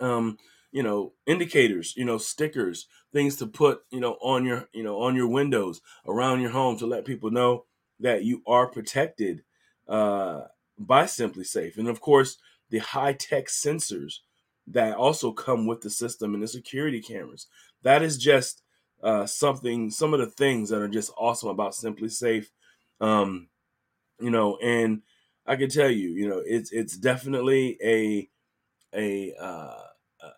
um, 0.00 0.36
you 0.72 0.82
know, 0.82 1.12
indicators, 1.26 1.94
you 1.96 2.04
know, 2.04 2.18
stickers, 2.18 2.86
things 3.12 3.36
to 3.36 3.46
put, 3.46 3.82
you 3.90 4.00
know, 4.00 4.14
on 4.20 4.44
your, 4.44 4.68
you 4.72 4.82
know, 4.82 5.00
on 5.00 5.14
your 5.14 5.28
windows 5.28 5.80
around 6.06 6.40
your 6.40 6.50
home 6.50 6.78
to 6.78 6.86
let 6.86 7.04
people 7.04 7.30
know 7.30 7.64
that 8.00 8.24
you 8.24 8.42
are 8.46 8.66
protected 8.66 9.42
uh 9.88 10.42
by 10.78 11.04
SimpliSafe. 11.04 11.76
And 11.76 11.88
of 11.88 12.00
course, 12.00 12.38
the 12.70 12.78
high 12.78 13.12
tech 13.12 13.46
sensors 13.46 14.20
that 14.66 14.96
also 14.96 15.32
come 15.32 15.66
with 15.66 15.82
the 15.82 15.90
system 15.90 16.34
and 16.34 16.42
the 16.42 16.48
security 16.48 17.00
cameras. 17.00 17.46
That 17.82 18.02
is 18.02 18.16
just 18.16 18.62
uh, 19.02 19.26
something, 19.26 19.90
some 19.90 20.14
of 20.14 20.20
the 20.20 20.26
things 20.26 20.70
that 20.70 20.80
are 20.80 20.88
just 20.88 21.12
awesome 21.18 21.48
about 21.48 21.72
SimpliSafe. 21.72 22.46
Um, 23.00 23.48
you 24.20 24.30
know, 24.30 24.56
and 24.58 25.02
I 25.46 25.56
can 25.56 25.68
tell 25.70 25.90
you, 25.90 26.10
you 26.10 26.28
know, 26.28 26.42
it's 26.44 26.72
it's 26.72 26.96
definitely 26.96 27.78
a 27.82 28.28
a 28.94 29.34
uh, 29.40 29.44
uh, 30.24 30.30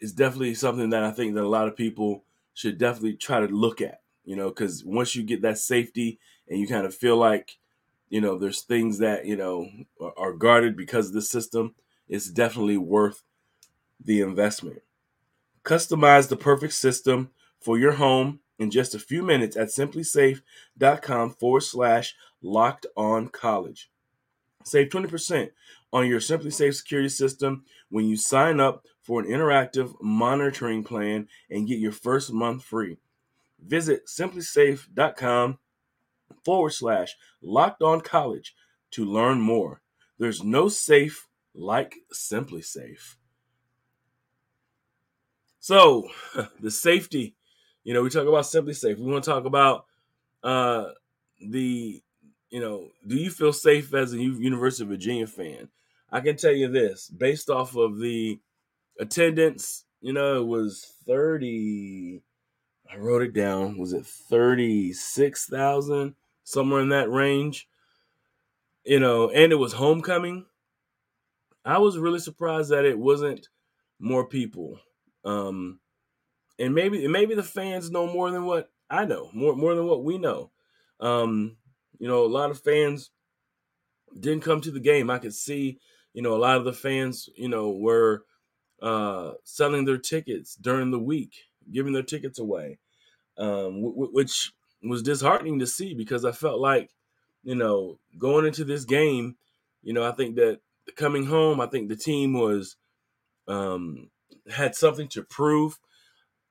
it's 0.00 0.12
definitely 0.12 0.54
something 0.54 0.90
that 0.90 1.04
I 1.04 1.10
think 1.10 1.34
that 1.34 1.44
a 1.44 1.48
lot 1.48 1.68
of 1.68 1.76
people 1.76 2.24
should 2.54 2.78
definitely 2.78 3.14
try 3.14 3.40
to 3.40 3.46
look 3.46 3.80
at. 3.80 4.00
You 4.24 4.36
know, 4.36 4.48
because 4.50 4.84
once 4.84 5.16
you 5.16 5.22
get 5.24 5.42
that 5.42 5.58
safety 5.58 6.18
and 6.48 6.60
you 6.60 6.68
kind 6.68 6.86
of 6.86 6.94
feel 6.94 7.16
like, 7.16 7.58
you 8.08 8.20
know, 8.20 8.38
there's 8.38 8.62
things 8.62 8.98
that 8.98 9.26
you 9.26 9.36
know 9.36 9.68
are, 10.00 10.12
are 10.16 10.32
guarded 10.32 10.76
because 10.76 11.08
of 11.08 11.14
the 11.14 11.22
system, 11.22 11.74
it's 12.08 12.30
definitely 12.30 12.76
worth 12.78 13.22
the 14.04 14.20
investment. 14.20 14.82
Customize 15.64 16.28
the 16.28 16.36
perfect 16.36 16.74
system 16.74 17.30
for 17.62 17.78
your 17.78 17.92
home 17.92 18.40
in 18.58 18.70
just 18.70 18.94
a 18.94 18.98
few 18.98 19.22
minutes 19.22 19.56
at 19.56 19.68
simplisafe.com 19.68 21.30
forward 21.30 21.62
slash 21.62 22.14
locked 22.42 22.86
on 22.96 23.28
college. 23.28 23.90
Save 24.64 24.88
20% 24.88 25.50
on 25.92 26.06
your 26.06 26.20
SimpliSafe 26.20 26.74
security 26.74 27.08
system 27.08 27.64
when 27.90 28.06
you 28.06 28.16
sign 28.16 28.60
up 28.60 28.86
for 29.02 29.20
an 29.20 29.26
interactive 29.26 29.94
monitoring 30.00 30.84
plan 30.84 31.28
and 31.50 31.66
get 31.66 31.78
your 31.78 31.92
first 31.92 32.32
month 32.32 32.64
free. 32.64 32.98
Visit 33.60 34.06
simplisafe.com 34.06 35.58
forward 36.44 36.70
slash 36.70 37.16
locked 37.42 37.82
on 37.82 38.00
college 38.00 38.54
to 38.92 39.04
learn 39.04 39.40
more. 39.40 39.80
There's 40.18 40.42
no 40.42 40.68
safe 40.68 41.28
like 41.54 41.96
SimpliSafe. 42.12 43.16
So, 45.58 46.08
the 46.60 46.70
safety, 46.70 47.34
you 47.84 47.94
know, 47.94 48.02
we 48.02 48.10
talk 48.10 48.26
about 48.26 48.44
SimpliSafe. 48.44 48.98
We 48.98 49.10
want 49.10 49.24
to 49.24 49.30
talk 49.30 49.44
about 49.44 49.86
uh, 50.42 50.86
the, 51.40 52.02
you 52.50 52.60
know, 52.60 52.88
do 53.06 53.16
you 53.16 53.30
feel 53.30 53.52
safe 53.52 53.92
as 53.94 54.12
a 54.12 54.18
University 54.18 54.84
of 54.84 54.90
Virginia 54.90 55.26
fan? 55.26 55.68
I 56.10 56.20
can 56.20 56.36
tell 56.36 56.52
you 56.52 56.68
this, 56.68 57.08
based 57.08 57.48
off 57.48 57.76
of 57.76 57.98
the 57.98 58.38
attendance, 59.00 59.84
you 60.00 60.12
know, 60.12 60.42
it 60.42 60.46
was 60.46 60.92
30, 61.06 62.22
I 62.92 62.96
wrote 62.98 63.22
it 63.22 63.32
down, 63.32 63.78
was 63.78 63.92
it 63.92 64.04
36,000? 64.04 66.14
Somewhere 66.44 66.82
in 66.82 66.90
that 66.90 67.10
range, 67.10 67.68
you 68.84 68.98
know, 68.98 69.30
and 69.30 69.52
it 69.52 69.56
was 69.56 69.72
homecoming. 69.72 70.44
I 71.64 71.78
was 71.78 71.98
really 71.98 72.18
surprised 72.18 72.70
that 72.70 72.84
it 72.84 72.98
wasn't 72.98 73.48
more 74.00 74.26
people. 74.26 74.80
Um, 75.24 75.78
and 76.58 76.74
maybe 76.74 77.06
maybe 77.08 77.34
the 77.34 77.42
fans 77.42 77.90
know 77.90 78.06
more 78.06 78.30
than 78.30 78.44
what 78.44 78.70
I 78.90 79.04
know, 79.04 79.30
more 79.32 79.56
more 79.56 79.74
than 79.74 79.86
what 79.86 80.04
we 80.04 80.18
know. 80.18 80.50
Um, 81.00 81.56
you 81.98 82.08
know, 82.08 82.24
a 82.24 82.26
lot 82.28 82.50
of 82.50 82.60
fans 82.60 83.10
didn't 84.18 84.42
come 84.42 84.60
to 84.60 84.70
the 84.70 84.80
game. 84.80 85.10
I 85.10 85.18
could 85.18 85.34
see, 85.34 85.78
you 86.12 86.22
know, 86.22 86.34
a 86.34 86.38
lot 86.38 86.56
of 86.56 86.64
the 86.64 86.72
fans, 86.72 87.28
you 87.36 87.48
know, 87.48 87.70
were 87.70 88.24
uh, 88.82 89.32
selling 89.44 89.84
their 89.84 89.98
tickets 89.98 90.56
during 90.56 90.90
the 90.90 90.98
week, 90.98 91.34
giving 91.70 91.92
their 91.92 92.02
tickets 92.02 92.38
away, 92.38 92.78
um, 93.38 93.82
w- 93.82 94.10
which 94.12 94.52
was 94.82 95.02
disheartening 95.02 95.58
to 95.60 95.66
see 95.66 95.94
because 95.94 96.24
I 96.24 96.32
felt 96.32 96.60
like, 96.60 96.90
you 97.42 97.54
know, 97.54 97.98
going 98.18 98.46
into 98.46 98.64
this 98.64 98.84
game, 98.84 99.36
you 99.82 99.92
know, 99.92 100.04
I 100.04 100.12
think 100.12 100.36
that 100.36 100.60
coming 100.96 101.26
home, 101.26 101.60
I 101.60 101.66
think 101.66 101.88
the 101.88 101.96
team 101.96 102.34
was 102.34 102.76
um, 103.48 104.10
had 104.50 104.74
something 104.74 105.08
to 105.08 105.22
prove. 105.22 105.78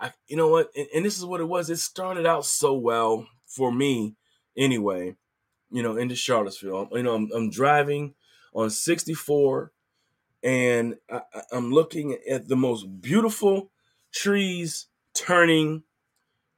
I, 0.01 0.11
you 0.27 0.35
know 0.35 0.47
what? 0.47 0.71
And, 0.75 0.87
and, 0.95 1.05
this 1.05 1.17
is 1.17 1.25
what 1.25 1.41
it 1.41 1.47
was. 1.47 1.69
It 1.69 1.77
started 1.77 2.25
out 2.25 2.45
so 2.45 2.73
well 2.73 3.27
for 3.45 3.71
me, 3.71 4.15
anyway. 4.57 5.15
You 5.69 5.83
know, 5.83 5.95
into 5.95 6.15
Charlottesville. 6.15 6.89
You 6.91 7.03
know, 7.03 7.13
I'm, 7.13 7.29
I'm 7.33 7.49
driving 7.49 8.15
on 8.53 8.69
64, 8.69 9.71
and 10.43 10.95
I, 11.09 11.21
I'm 11.53 11.71
looking 11.71 12.17
at 12.29 12.47
the 12.47 12.57
most 12.57 13.01
beautiful 13.01 13.71
trees 14.11 14.87
turning. 15.13 15.83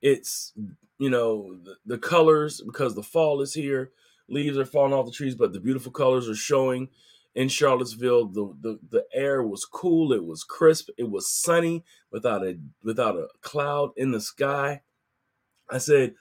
It's 0.01 0.53
you 0.97 1.09
know 1.09 1.55
the, 1.63 1.75
the 1.85 1.97
colors 1.97 2.61
because 2.65 2.95
the 2.95 3.03
fall 3.03 3.41
is 3.41 3.53
here. 3.53 3.91
Leaves 4.29 4.57
are 4.57 4.65
falling 4.65 4.93
off 4.93 5.05
the 5.05 5.11
trees, 5.11 5.35
but 5.35 5.53
the 5.53 5.59
beautiful 5.59 5.91
colors 5.91 6.29
are 6.29 6.35
showing 6.35 6.89
in 7.35 7.49
Charlottesville. 7.49 8.27
The, 8.27 8.55
the 8.61 8.79
the 8.89 9.05
air 9.13 9.43
was 9.43 9.65
cool, 9.65 10.13
it 10.13 10.25
was 10.25 10.43
crisp, 10.43 10.89
it 10.97 11.09
was 11.09 11.29
sunny 11.29 11.83
without 12.11 12.45
a 12.45 12.57
without 12.83 13.15
a 13.15 13.27
cloud 13.41 13.91
in 13.97 14.11
the 14.11 14.21
sky. 14.21 14.81
I 15.69 15.77
said, 15.79 16.15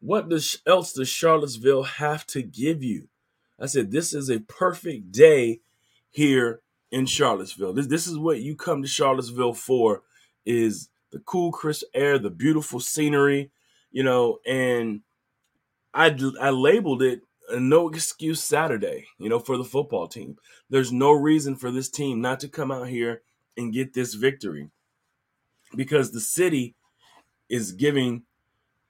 "What 0.00 0.28
does 0.28 0.60
else 0.66 0.92
does 0.92 1.08
Charlottesville 1.08 1.84
have 1.84 2.26
to 2.28 2.42
give 2.42 2.82
you?" 2.82 3.08
I 3.60 3.66
said, 3.66 3.90
"This 3.90 4.14
is 4.14 4.30
a 4.30 4.40
perfect 4.40 5.12
day 5.12 5.60
here 6.10 6.60
in 6.90 7.06
Charlottesville. 7.06 7.72
This 7.74 7.86
this 7.86 8.06
is 8.06 8.18
what 8.18 8.40
you 8.40 8.56
come 8.56 8.82
to 8.82 8.88
Charlottesville 8.88 9.54
for 9.54 10.02
is 10.46 10.88
the 11.12 11.20
cool 11.20 11.52
crisp 11.52 11.86
air, 11.94 12.18
the 12.18 12.30
beautiful 12.30 12.80
scenery, 12.80 13.50
you 13.92 14.02
know, 14.02 14.38
and 14.46 15.02
I 15.94 16.16
I 16.40 16.50
labeled 16.50 17.02
it 17.02 17.22
no 17.54 17.88
excuse 17.88 18.42
Saturday, 18.42 19.06
you 19.18 19.28
know, 19.28 19.38
for 19.38 19.56
the 19.56 19.64
football 19.64 20.08
team. 20.08 20.36
There's 20.70 20.92
no 20.92 21.12
reason 21.12 21.56
for 21.56 21.70
this 21.70 21.88
team 21.88 22.20
not 22.20 22.40
to 22.40 22.48
come 22.48 22.70
out 22.70 22.88
here 22.88 23.22
and 23.56 23.72
get 23.72 23.94
this 23.94 24.14
victory 24.14 24.70
because 25.74 26.10
the 26.10 26.20
city 26.20 26.74
is 27.48 27.72
giving 27.72 28.22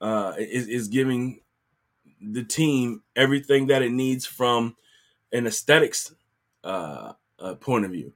uh, 0.01 0.33
is, 0.37 0.67
is 0.67 0.87
giving 0.87 1.41
the 2.21 2.43
team 2.43 3.03
everything 3.15 3.67
that 3.67 3.81
it 3.81 3.91
needs 3.91 4.25
from 4.25 4.75
an 5.31 5.47
aesthetics 5.47 6.13
uh, 6.63 7.13
uh, 7.39 7.55
point 7.55 7.85
of 7.85 7.91
view. 7.91 8.13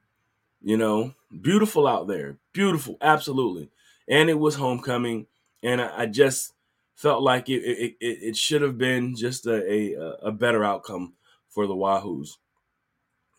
You 0.61 0.77
know, 0.77 1.15
beautiful 1.41 1.87
out 1.87 2.07
there, 2.07 2.37
beautiful, 2.53 2.97
absolutely. 3.01 3.69
And 4.07 4.29
it 4.29 4.37
was 4.37 4.55
homecoming, 4.55 5.25
and 5.63 5.81
I, 5.81 6.01
I 6.01 6.05
just 6.05 6.53
felt 7.01 7.23
like 7.23 7.49
it 7.49 7.63
it, 7.63 7.95
it, 7.99 8.37
should 8.37 8.61
have 8.61 8.77
been 8.77 9.15
just 9.15 9.47
a, 9.47 9.55
a, 9.55 10.27
a 10.27 10.31
better 10.31 10.63
outcome 10.63 11.13
for 11.49 11.65
the 11.65 11.73
Wahoos. 11.73 12.37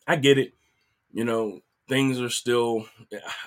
I 0.04 0.16
get 0.16 0.37
it. 0.37 0.54
You 1.12 1.25
know, 1.25 1.61
things 1.88 2.21
are 2.21 2.28
still 2.28 2.87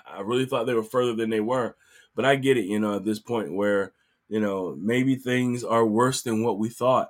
I 0.08 0.22
really 0.22 0.46
thought 0.46 0.68
they 0.68 0.74
were 0.74 0.84
further 0.84 1.14
than 1.14 1.30
they 1.30 1.42
were, 1.42 1.76
but 2.16 2.24
I 2.24 2.38
get 2.38 2.58
it, 2.58 2.66
you 2.66 2.80
know, 2.80 2.96
at 2.96 3.04
this 3.04 3.20
point 3.20 3.54
where, 3.54 3.92
you 4.30 4.40
know, 4.40 4.78
maybe 4.80 5.16
things 5.16 5.66
are 5.66 5.86
worse 5.86 6.22
than 6.22 6.44
what 6.44 6.60
we 6.60 6.70
thought. 6.70 7.10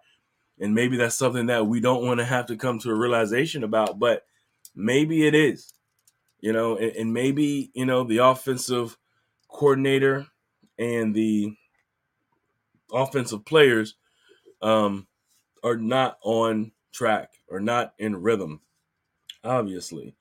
And 0.59 0.73
maybe 0.73 0.97
that's 0.97 1.17
something 1.17 1.47
that 1.47 1.67
we 1.67 1.81
don't 1.81 2.05
want 2.05 2.21
to 2.21 2.25
have 2.25 2.47
to 2.47 2.55
come 2.55 2.79
to 2.79 2.89
a 2.89 2.95
realization 2.95 3.63
about, 3.63 3.99
but 3.99 4.23
maybe 4.73 5.27
it 5.27 5.35
is. 5.35 5.73
You 6.39 6.53
know, 6.53 6.77
and, 6.77 6.95
and 6.95 7.13
maybe, 7.13 7.71
you 7.73 7.85
know, 7.85 8.03
the 8.03 8.17
offensive 8.19 8.97
coordinator 9.47 10.27
and 10.79 11.13
the 11.13 11.55
offensive 12.95 13.45
players 13.45 13.95
um, 14.61 15.07
are 15.63 15.77
not 15.77 16.17
on 16.23 16.71
track 16.91 17.31
or 17.47 17.59
not 17.59 17.93
in 17.99 18.15
rhythm. 18.15 18.61
Obviously, 19.43 20.15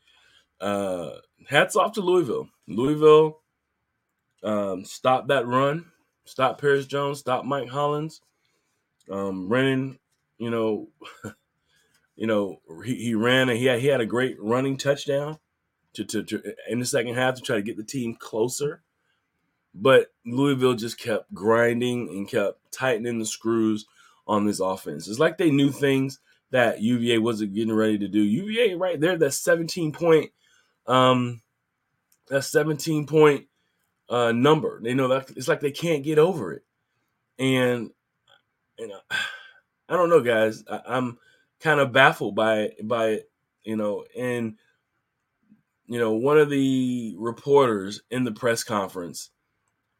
uh, 0.60 1.10
hats 1.48 1.76
off 1.76 1.92
to 1.92 2.00
Louisville. 2.00 2.48
Louisville 2.66 3.40
um, 4.42 4.84
stopped 4.84 5.28
that 5.28 5.46
run, 5.46 5.86
stopped 6.24 6.60
Paris 6.60 6.86
Jones, 6.86 7.20
stopped 7.20 7.46
Mike 7.46 7.68
Hollins, 7.68 8.20
um, 9.10 9.48
running. 9.48 9.98
You 10.38 10.50
know, 10.50 10.88
you 12.16 12.26
know 12.26 12.60
he, 12.84 12.96
he 12.96 13.14
ran 13.14 13.48
and 13.48 13.58
he 13.58 13.66
had, 13.66 13.80
he 13.80 13.86
had 13.86 14.00
a 14.00 14.06
great 14.06 14.36
running 14.40 14.76
touchdown 14.76 15.38
to, 15.94 16.04
to, 16.04 16.22
to 16.24 16.42
in 16.68 16.80
the 16.80 16.86
second 16.86 17.14
half 17.14 17.36
to 17.36 17.42
try 17.42 17.56
to 17.56 17.62
get 17.62 17.76
the 17.76 17.84
team 17.84 18.14
closer. 18.14 18.82
But 19.74 20.12
Louisville 20.24 20.74
just 20.74 20.98
kept 20.98 21.32
grinding 21.34 22.08
and 22.08 22.28
kept 22.28 22.58
tightening 22.70 23.18
the 23.18 23.26
screws 23.26 23.86
on 24.26 24.46
this 24.46 24.60
offense. 24.60 25.08
It's 25.08 25.18
like 25.18 25.36
they 25.36 25.50
knew 25.50 25.70
things 25.70 26.20
that 26.50 26.80
UVA 26.80 27.18
wasn't 27.18 27.54
getting 27.54 27.74
ready 27.74 27.98
to 27.98 28.08
do. 28.08 28.20
UVA 28.20 28.74
right 28.74 29.00
there, 29.00 29.18
that 29.18 29.32
17 29.32 29.92
point, 29.92 30.30
um, 30.86 31.42
that 32.28 32.42
17 32.42 33.06
point 33.06 33.46
uh, 34.08 34.32
number. 34.32 34.80
They 34.80 34.94
know 34.94 35.08
that 35.08 35.30
it's 35.36 35.48
like 35.48 35.60
they 35.60 35.72
can't 35.72 36.04
get 36.04 36.18
over 36.18 36.52
it. 36.52 36.62
And 37.38 37.90
you 38.78 38.88
know, 38.88 39.00
I 39.88 39.96
don't 39.96 40.08
know, 40.08 40.22
guys. 40.22 40.64
I, 40.70 40.80
I'm 40.86 41.18
kind 41.60 41.80
of 41.80 41.92
baffled 41.92 42.34
by 42.34 42.72
by 42.82 43.06
it, 43.08 43.30
you 43.64 43.76
know, 43.76 44.04
and 44.16 44.56
you 45.86 45.98
know, 45.98 46.12
one 46.12 46.38
of 46.38 46.48
the 46.48 47.14
reporters 47.18 48.02
in 48.10 48.24
the 48.24 48.32
press 48.32 48.64
conference 48.64 49.30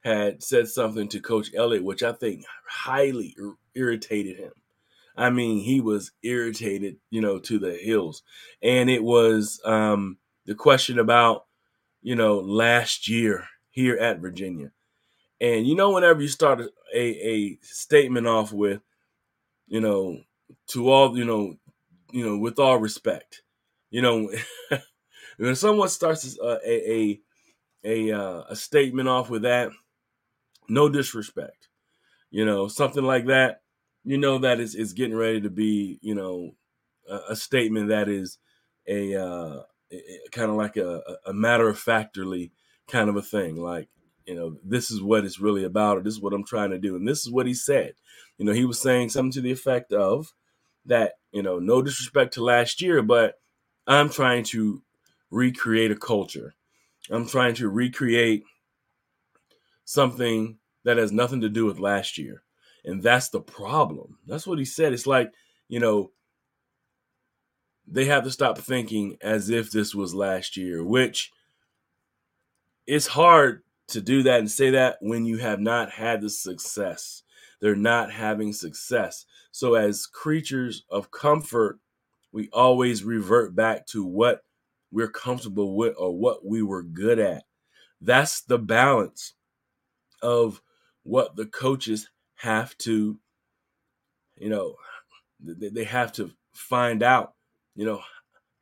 had 0.05 0.43
said 0.43 0.69
something 0.69 1.09
to 1.09 1.21
Coach 1.21 1.51
Elliott, 1.55 1.85
which 1.85 2.03
I 2.05 2.13
think 2.13 2.45
highly 2.69 3.35
ir- 3.39 3.57
irritated 3.75 4.39
him. 4.39 4.53
I 5.17 5.31
mean, 5.31 5.61
he 5.61 5.81
was 5.81 6.13
irritated, 6.23 6.97
you 7.11 7.21
know, 7.21 7.39
to 7.41 7.59
the 7.59 7.75
hills, 7.75 8.23
and 8.63 8.91
it 8.91 9.03
was, 9.05 9.61
um, 9.65 10.19
the 10.47 10.55
question 10.55 10.99
about, 10.99 11.47
you 12.03 12.17
know, 12.17 12.39
last 12.41 13.09
year 13.09 13.47
here 13.71 13.97
at 13.97 14.21
Virginia. 14.21 14.73
And 15.41 15.67
you 15.67 15.75
know, 15.77 15.93
whenever 15.93 16.23
you 16.23 16.29
start 16.29 16.63
a, 16.95 16.99
a 17.29 17.59
statement 17.63 18.27
off 18.27 18.53
with, 18.53 18.81
you 19.69 19.81
know, 19.81 20.21
to 20.69 20.91
all, 20.91 21.17
you 21.19 21.25
know, 21.25 21.57
you 22.13 22.25
know, 22.25 22.39
with 22.39 22.59
all 22.59 22.79
respect, 22.79 23.43
you 23.91 24.03
know, 24.03 24.31
when 25.39 25.57
someone 25.57 25.89
starts 25.89 26.39
a 26.41 26.59
a 26.67 27.21
a, 27.85 28.11
a, 28.11 28.45
a 28.51 28.57
statement 28.57 29.09
off 29.09 29.31
with 29.31 29.43
that, 29.43 29.71
no 30.69 30.89
disrespect, 30.89 31.69
you 32.31 32.45
know, 32.45 32.69
something 32.69 33.05
like 33.05 33.27
that, 33.27 33.63
you 34.05 34.19
know 34.19 34.39
that 34.39 34.61
is 34.61 34.75
is 34.75 34.93
getting 34.93 35.17
ready 35.17 35.41
to 35.41 35.51
be, 35.51 35.99
you 36.03 36.15
know, 36.15 36.55
a, 37.09 37.21
a 37.31 37.37
statement 37.37 37.89
that 37.89 38.09
is 38.09 38.39
a 38.87 39.15
uh, 39.15 39.63
kind 40.33 40.51
of 40.51 40.57
like 40.57 40.77
a, 40.77 41.03
a 41.27 41.33
matter 41.33 41.69
of 41.69 41.79
factorly 41.79 42.53
kind 42.89 43.09
of 43.09 43.17
a 43.17 43.23
thing, 43.23 43.57
like 43.57 43.89
you 44.27 44.35
know, 44.35 44.57
this 44.65 44.91
is 44.91 45.03
what 45.03 45.25
it's 45.25 45.39
really 45.39 45.65
about, 45.65 45.99
or 45.99 46.01
this 46.01 46.15
is 46.15 46.21
what 46.21 46.33
I'm 46.33 46.45
trying 46.47 46.71
to 46.71 46.79
do, 46.79 46.97
and 46.97 47.07
this 47.07 47.21
is 47.21 47.31
what 47.31 47.47
he 47.47 47.55
said. 47.55 47.95
You 48.39 48.47
know, 48.47 48.53
he 48.53 48.65
was 48.65 48.81
saying 48.81 49.11
something 49.11 49.33
to 49.33 49.41
the 49.41 49.53
effect 49.53 49.93
of 49.93 50.33
that, 50.87 51.15
you 51.33 51.43
know, 51.43 51.59
no 51.59 51.83
disrespect 51.83 52.35
to 52.35 52.45
last 52.45 52.81
year, 52.81 53.03
but 53.03 53.35
I'm 53.87 54.09
trying 54.09 54.45
to 54.45 54.83
recreate 55.31 55.91
a 55.91 55.97
culture. 55.97 56.55
I'm 57.11 57.27
trying 57.29 57.55
to 57.57 57.69
recreate 57.69 58.45
something 59.85 60.59
that 60.85 60.97
has 60.97 61.13
nothing 61.13 61.41
to 61.41 61.49
do 61.49 61.65
with 61.65 61.79
last 61.79 62.19
year. 62.19 62.43
And 62.85 63.03
that's 63.03 63.31
the 63.31 63.41
problem. 63.41 64.19
That's 64.27 64.47
what 64.47 64.59
he 64.59 64.65
said. 64.65 64.93
It's 64.93 65.07
like, 65.07 65.33
you 65.69 65.81
know, 65.81 66.11
they 67.87 68.07
have 68.07 68.25
to 68.25 68.31
stop 68.31 68.59
thinking 68.59 69.17
as 69.21 69.51
if 69.51 69.71
this 69.71 69.95
was 69.95 70.15
last 70.15 70.57
year, 70.57 70.85
which 70.85 71.31
it's 72.87 73.07
hard 73.09 73.63
to 73.89 74.01
do 74.01 74.23
that 74.23 74.41
and 74.41 74.51
say 74.51 74.71
that 74.71 74.99
when 75.01 75.25
you 75.25 75.39
have 75.39 75.61
not 75.61 75.91
had 75.91 76.21
the 76.21 76.31
success. 76.31 77.23
They're 77.61 77.77
not 77.77 78.13
having 78.13 78.53
success. 78.53 79.25
So, 79.51 79.75
as 79.75 80.07
creatures 80.07 80.85
of 80.91 81.11
comfort, 81.11 81.79
we 82.33 82.49
always 82.53 83.05
revert 83.05 83.55
back 83.55 83.87
to 83.89 84.05
what 84.05 84.43
we're 84.91 85.09
comfortable 85.09 85.77
with 85.77 85.95
or 85.99 86.13
what 86.17 86.45
we 86.45 86.63
were 86.63 86.83
good 86.83 87.19
at. 87.19 87.45
That's 88.01 88.43
the 88.43 88.59
balance 88.59 89.35
of 90.25 90.63
what 91.03 91.37
the 91.37 91.47
coaches 91.47 92.09
have 92.37 92.77
to, 92.79 93.19
you 94.37 94.49
know, 94.49 94.75
they 95.39 95.85
have 95.85 96.11
to 96.13 96.33
find 96.55 97.03
out, 97.03 97.35
you 97.77 97.85
know, 97.85 98.01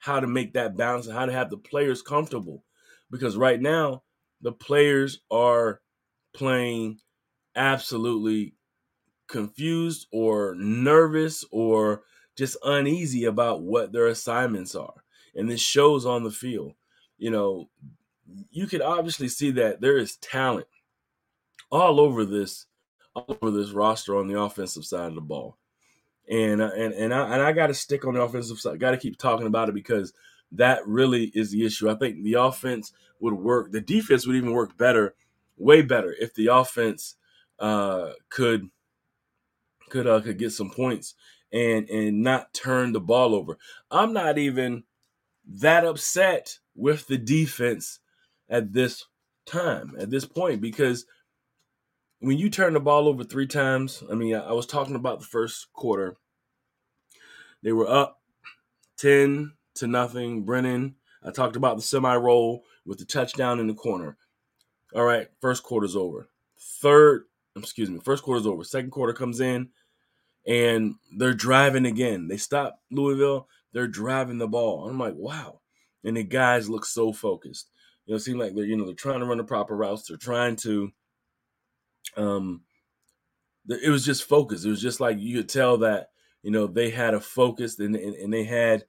how 0.00 0.18
to 0.18 0.26
make 0.26 0.54
that 0.54 0.76
balance 0.76 1.06
and 1.06 1.16
how 1.16 1.24
to 1.24 1.32
have 1.32 1.48
the 1.48 1.56
players 1.56 2.02
comfortable. 2.02 2.64
Because 3.10 3.36
right 3.36 3.60
now, 3.60 4.02
the 4.40 4.52
players 4.52 5.20
are 5.30 5.80
playing 6.34 6.98
absolutely 7.54 8.54
confused 9.28 10.08
or 10.10 10.54
nervous 10.56 11.44
or 11.52 12.02
just 12.36 12.56
uneasy 12.64 13.24
about 13.24 13.62
what 13.62 13.92
their 13.92 14.08
assignments 14.08 14.74
are. 14.74 15.04
And 15.34 15.48
this 15.48 15.60
shows 15.60 16.04
on 16.04 16.24
the 16.24 16.30
field. 16.30 16.72
You 17.18 17.30
know, 17.30 17.68
you 18.50 18.66
can 18.66 18.82
obviously 18.82 19.28
see 19.28 19.52
that 19.52 19.80
there 19.80 19.96
is 19.96 20.16
talent 20.16 20.66
all 21.72 21.98
over 21.98 22.24
this 22.24 22.66
all 23.16 23.38
over 23.40 23.50
this 23.50 23.70
roster 23.70 24.16
on 24.16 24.28
the 24.28 24.38
offensive 24.38 24.84
side 24.84 25.08
of 25.08 25.14
the 25.14 25.20
ball. 25.20 25.58
And 26.30 26.62
uh, 26.62 26.70
and 26.76 26.94
and 26.94 27.12
I 27.12 27.32
and 27.32 27.42
I 27.42 27.52
got 27.52 27.66
to 27.66 27.74
stick 27.74 28.04
on 28.04 28.14
the 28.14 28.22
offensive 28.22 28.60
side. 28.60 28.78
Got 28.78 28.92
to 28.92 28.96
keep 28.96 29.18
talking 29.18 29.46
about 29.48 29.68
it 29.68 29.74
because 29.74 30.12
that 30.52 30.86
really 30.86 31.32
is 31.34 31.50
the 31.50 31.64
issue. 31.66 31.90
I 31.90 31.94
think 31.94 32.22
the 32.22 32.34
offense 32.34 32.92
would 33.18 33.34
work. 33.34 33.72
The 33.72 33.80
defense 33.80 34.26
would 34.26 34.36
even 34.36 34.52
work 34.52 34.76
better, 34.76 35.14
way 35.56 35.82
better, 35.82 36.14
if 36.20 36.34
the 36.34 36.46
offense 36.46 37.16
uh, 37.58 38.10
could 38.28 38.70
could 39.88 40.06
uh, 40.06 40.20
could 40.20 40.38
get 40.38 40.52
some 40.52 40.70
points 40.70 41.14
and 41.52 41.88
and 41.90 42.22
not 42.22 42.54
turn 42.54 42.92
the 42.92 43.00
ball 43.00 43.34
over. 43.34 43.58
I'm 43.90 44.12
not 44.12 44.38
even 44.38 44.84
that 45.46 45.84
upset 45.84 46.58
with 46.76 47.06
the 47.08 47.18
defense 47.18 47.98
at 48.48 48.72
this 48.72 49.04
time, 49.44 49.94
at 49.98 50.10
this 50.10 50.24
point, 50.24 50.60
because 50.60 51.04
when 52.22 52.38
you 52.38 52.48
turn 52.48 52.74
the 52.74 52.80
ball 52.80 53.08
over 53.08 53.24
three 53.24 53.48
times, 53.48 54.04
I 54.10 54.14
mean, 54.14 54.36
I 54.36 54.52
was 54.52 54.66
talking 54.66 54.94
about 54.94 55.18
the 55.18 55.26
first 55.26 55.72
quarter. 55.72 56.16
They 57.64 57.72
were 57.72 57.88
up 57.88 58.20
10 58.98 59.54
to 59.74 59.86
nothing. 59.88 60.44
Brennan, 60.44 60.94
I 61.24 61.32
talked 61.32 61.56
about 61.56 61.76
the 61.76 61.82
semi 61.82 62.14
roll 62.14 62.62
with 62.86 62.98
the 62.98 63.04
touchdown 63.04 63.58
in 63.58 63.66
the 63.66 63.74
corner. 63.74 64.16
All 64.94 65.02
right, 65.02 65.28
first 65.40 65.64
quarter's 65.64 65.96
over. 65.96 66.28
Third, 66.80 67.24
excuse 67.56 67.90
me, 67.90 67.98
first 67.98 68.22
quarter's 68.22 68.46
over. 68.46 68.62
Second 68.62 68.90
quarter 68.90 69.14
comes 69.14 69.40
in 69.40 69.70
and 70.46 70.94
they're 71.16 71.34
driving 71.34 71.86
again. 71.86 72.28
They 72.28 72.36
stop 72.36 72.80
Louisville, 72.92 73.48
they're 73.72 73.88
driving 73.88 74.38
the 74.38 74.46
ball. 74.46 74.88
I'm 74.88 74.98
like, 74.98 75.14
wow. 75.16 75.60
And 76.04 76.16
the 76.16 76.22
guys 76.22 76.70
look 76.70 76.84
so 76.84 77.12
focused. 77.12 77.68
You 78.06 78.12
know, 78.12 78.16
it 78.16 78.20
seems 78.20 78.38
like 78.38 78.54
they're, 78.54 78.64
you 78.64 78.76
know, 78.76 78.84
they're 78.84 78.94
trying 78.94 79.20
to 79.20 79.26
run 79.26 79.38
the 79.38 79.44
proper 79.44 79.76
routes. 79.76 80.06
They're 80.06 80.16
trying 80.16 80.54
to 80.56 80.92
um 82.16 82.62
it 83.68 83.90
was 83.90 84.04
just 84.04 84.24
focused. 84.24 84.64
It 84.64 84.70
was 84.70 84.82
just 84.82 85.00
like 85.00 85.18
you 85.20 85.36
could 85.36 85.48
tell 85.48 85.78
that, 85.78 86.08
you 86.42 86.50
know, 86.50 86.66
they 86.66 86.90
had 86.90 87.14
a 87.14 87.20
focus 87.20 87.78
and, 87.78 87.94
and, 87.94 88.14
and 88.14 88.32
they 88.32 88.44
had 88.44 88.84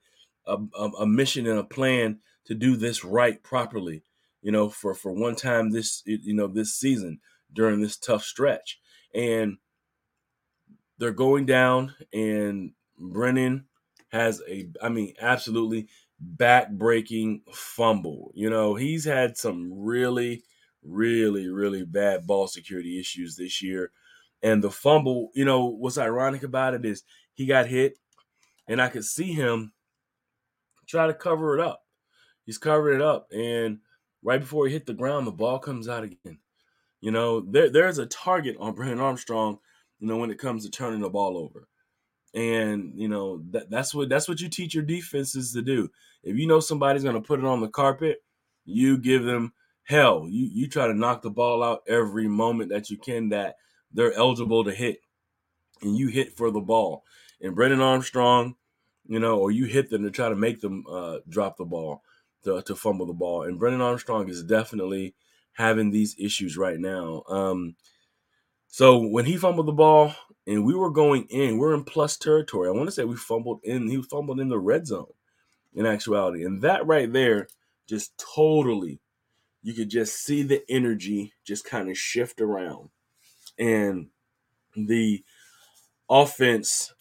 a, 0.47 0.57
a, 0.77 0.89
a 1.01 1.05
mission 1.05 1.45
and 1.45 1.59
a 1.59 1.63
plan 1.63 2.19
to 2.45 2.55
do 2.55 2.75
this 2.75 3.05
right 3.05 3.41
properly, 3.43 4.03
you 4.41 4.51
know, 4.51 4.69
for, 4.69 4.95
for 4.95 5.11
one 5.11 5.35
time 5.35 5.69
this, 5.69 6.01
you 6.05 6.33
know, 6.33 6.47
this 6.47 6.73
season 6.73 7.19
during 7.53 7.81
this 7.81 7.97
tough 7.97 8.23
stretch. 8.23 8.79
And 9.13 9.57
they're 10.97 11.11
going 11.11 11.45
down 11.45 11.93
and 12.11 12.71
Brennan 12.97 13.65
has 14.09 14.41
a, 14.49 14.69
I 14.81 14.89
mean, 14.89 15.13
absolutely 15.21 15.87
back 16.19 16.71
breaking 16.71 17.41
fumble. 17.51 18.31
You 18.33 18.49
know, 18.49 18.73
he's 18.73 19.05
had 19.05 19.37
some 19.37 19.71
really, 19.71 20.43
really, 20.83 21.49
really 21.49 21.83
bad 21.83 22.27
ball 22.27 22.47
security 22.47 22.99
issues 22.99 23.35
this 23.35 23.61
year. 23.61 23.91
And 24.41 24.63
the 24.63 24.71
fumble, 24.71 25.31
you 25.33 25.45
know, 25.45 25.65
what's 25.65 25.97
ironic 25.97 26.43
about 26.43 26.73
it 26.73 26.85
is 26.85 27.03
he 27.33 27.45
got 27.45 27.67
hit, 27.67 27.97
and 28.67 28.81
I 28.81 28.89
could 28.89 29.05
see 29.05 29.33
him 29.33 29.73
try 30.87 31.07
to 31.07 31.13
cover 31.13 31.57
it 31.57 31.61
up. 31.61 31.83
He's 32.45 32.57
covering 32.57 32.97
it 32.97 33.01
up, 33.01 33.27
and 33.33 33.79
right 34.21 34.39
before 34.39 34.67
he 34.67 34.73
hit 34.73 34.85
the 34.85 34.93
ground, 34.93 35.25
the 35.25 35.31
ball 35.31 35.59
comes 35.59 35.87
out 35.87 36.03
again. 36.03 36.39
You 36.99 37.11
know, 37.11 37.41
there 37.41 37.69
there's 37.69 37.97
a 37.97 38.05
target 38.05 38.57
on 38.59 38.73
Brennan 38.75 38.99
Armstrong, 38.99 39.59
you 39.99 40.07
know, 40.07 40.17
when 40.17 40.31
it 40.31 40.39
comes 40.39 40.65
to 40.65 40.71
turning 40.71 41.01
the 41.01 41.09
ball 41.09 41.37
over. 41.37 41.67
And, 42.35 42.93
you 42.95 43.07
know, 43.07 43.43
that, 43.51 43.69
that's 43.69 43.93
what 43.93 44.09
that's 44.09 44.27
what 44.27 44.41
you 44.41 44.49
teach 44.49 44.73
your 44.73 44.83
defenses 44.83 45.53
to 45.53 45.61
do. 45.61 45.89
If 46.23 46.37
you 46.37 46.47
know 46.47 46.59
somebody's 46.59 47.03
gonna 47.03 47.21
put 47.21 47.39
it 47.39 47.45
on 47.45 47.61
the 47.61 47.67
carpet, 47.67 48.23
you 48.65 48.97
give 48.97 49.23
them 49.23 49.53
hell. 49.83 50.27
You 50.29 50.49
you 50.51 50.67
try 50.67 50.87
to 50.87 50.93
knock 50.93 51.21
the 51.21 51.29
ball 51.29 51.63
out 51.63 51.83
every 51.87 52.27
moment 52.27 52.69
that 52.69 52.89
you 52.89 52.97
can 52.97 53.29
that 53.29 53.55
they're 53.91 54.13
eligible 54.13 54.63
to 54.63 54.71
hit. 54.71 54.99
And 55.81 55.97
you 55.97 56.07
hit 56.07 56.37
for 56.37 56.49
the 56.51 56.61
ball. 56.61 57.03
And 57.41 57.55
Brennan 57.55 57.81
Armstrong, 57.81 58.55
you 59.05 59.19
know, 59.19 59.37
or 59.37 59.51
you 59.51 59.65
hit 59.65 59.89
them 59.89 60.03
to 60.03 60.11
try 60.11 60.29
to 60.29 60.35
make 60.35 60.61
them 60.61 60.85
uh, 60.89 61.17
drop 61.27 61.57
the 61.57 61.65
ball, 61.65 62.01
to, 62.45 62.61
to 62.61 62.75
fumble 62.75 63.05
the 63.05 63.13
ball. 63.13 63.43
And 63.43 63.59
Brennan 63.59 63.81
Armstrong 63.81 64.29
is 64.29 64.43
definitely 64.43 65.13
having 65.53 65.91
these 65.91 66.15
issues 66.17 66.57
right 66.57 66.79
now. 66.79 67.23
Um, 67.27 67.75
so 68.67 68.97
when 68.99 69.25
he 69.25 69.37
fumbled 69.37 69.67
the 69.67 69.73
ball 69.73 70.15
and 70.47 70.65
we 70.65 70.73
were 70.73 70.89
going 70.89 71.27
in, 71.29 71.57
we're 71.57 71.73
in 71.75 71.83
plus 71.83 72.17
territory. 72.17 72.69
I 72.69 72.71
want 72.71 72.87
to 72.87 72.91
say 72.91 73.03
we 73.03 73.15
fumbled 73.15 73.59
in, 73.63 73.89
he 73.89 74.01
fumbled 74.01 74.39
in 74.39 74.49
the 74.49 74.59
red 74.59 74.87
zone 74.87 75.11
in 75.73 75.85
actuality. 75.85 76.43
And 76.43 76.61
that 76.61 76.87
right 76.87 77.11
there 77.11 77.47
just 77.87 78.17
totally, 78.35 78.99
you 79.63 79.73
could 79.73 79.89
just 79.89 80.23
see 80.23 80.43
the 80.43 80.61
energy 80.69 81.33
just 81.45 81.65
kind 81.65 81.89
of 81.89 81.97
shift 81.97 82.41
around. 82.41 82.89
And 83.57 84.09
the 84.75 85.23
offense 86.09 86.93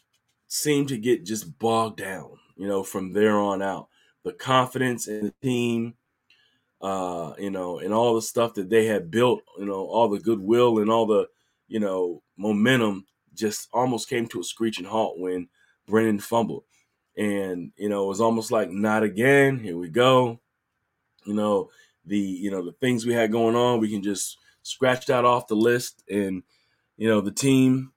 seemed 0.46 0.88
to 0.88 0.96
get 0.96 1.26
just 1.26 1.58
bogged 1.58 1.98
down, 1.98 2.30
you 2.56 2.68
know, 2.68 2.84
from 2.84 3.12
there 3.12 3.38
on 3.38 3.62
out. 3.62 3.88
The 4.22 4.32
confidence 4.32 5.08
in 5.08 5.24
the 5.26 5.34
team, 5.42 5.94
uh, 6.80 7.32
you 7.36 7.50
know, 7.50 7.80
and 7.80 7.92
all 7.92 8.14
the 8.14 8.22
stuff 8.22 8.54
that 8.54 8.70
they 8.70 8.86
had 8.86 9.10
built, 9.10 9.42
you 9.58 9.64
know, 9.64 9.84
all 9.86 10.08
the 10.08 10.20
goodwill 10.20 10.78
and 10.78 10.90
all 10.90 11.06
the, 11.06 11.26
you 11.66 11.80
know, 11.80 12.22
momentum 12.36 13.06
just 13.34 13.68
almost 13.72 14.08
came 14.08 14.26
to 14.28 14.40
a 14.40 14.44
screeching 14.44 14.84
halt 14.84 15.18
when 15.18 15.48
Brennan 15.88 16.20
fumbled. 16.20 16.64
And, 17.16 17.72
you 17.76 17.88
know, 17.88 18.04
it 18.04 18.08
was 18.08 18.20
almost 18.20 18.52
like 18.52 18.70
not 18.70 19.02
again, 19.02 19.58
here 19.58 19.76
we 19.76 19.88
go. 19.88 20.40
You 21.24 21.34
know, 21.34 21.70
the, 22.04 22.18
you 22.18 22.50
know, 22.50 22.64
the 22.64 22.72
things 22.72 23.06
we 23.06 23.14
had 23.14 23.32
going 23.32 23.56
on, 23.56 23.80
we 23.80 23.90
can 23.90 24.02
just 24.02 24.38
scratch 24.62 25.06
that 25.06 25.24
off 25.24 25.46
the 25.46 25.54
list 25.54 26.02
and, 26.10 26.42
you 26.96 27.08
know, 27.08 27.20
the 27.20 27.32
team 27.32 27.92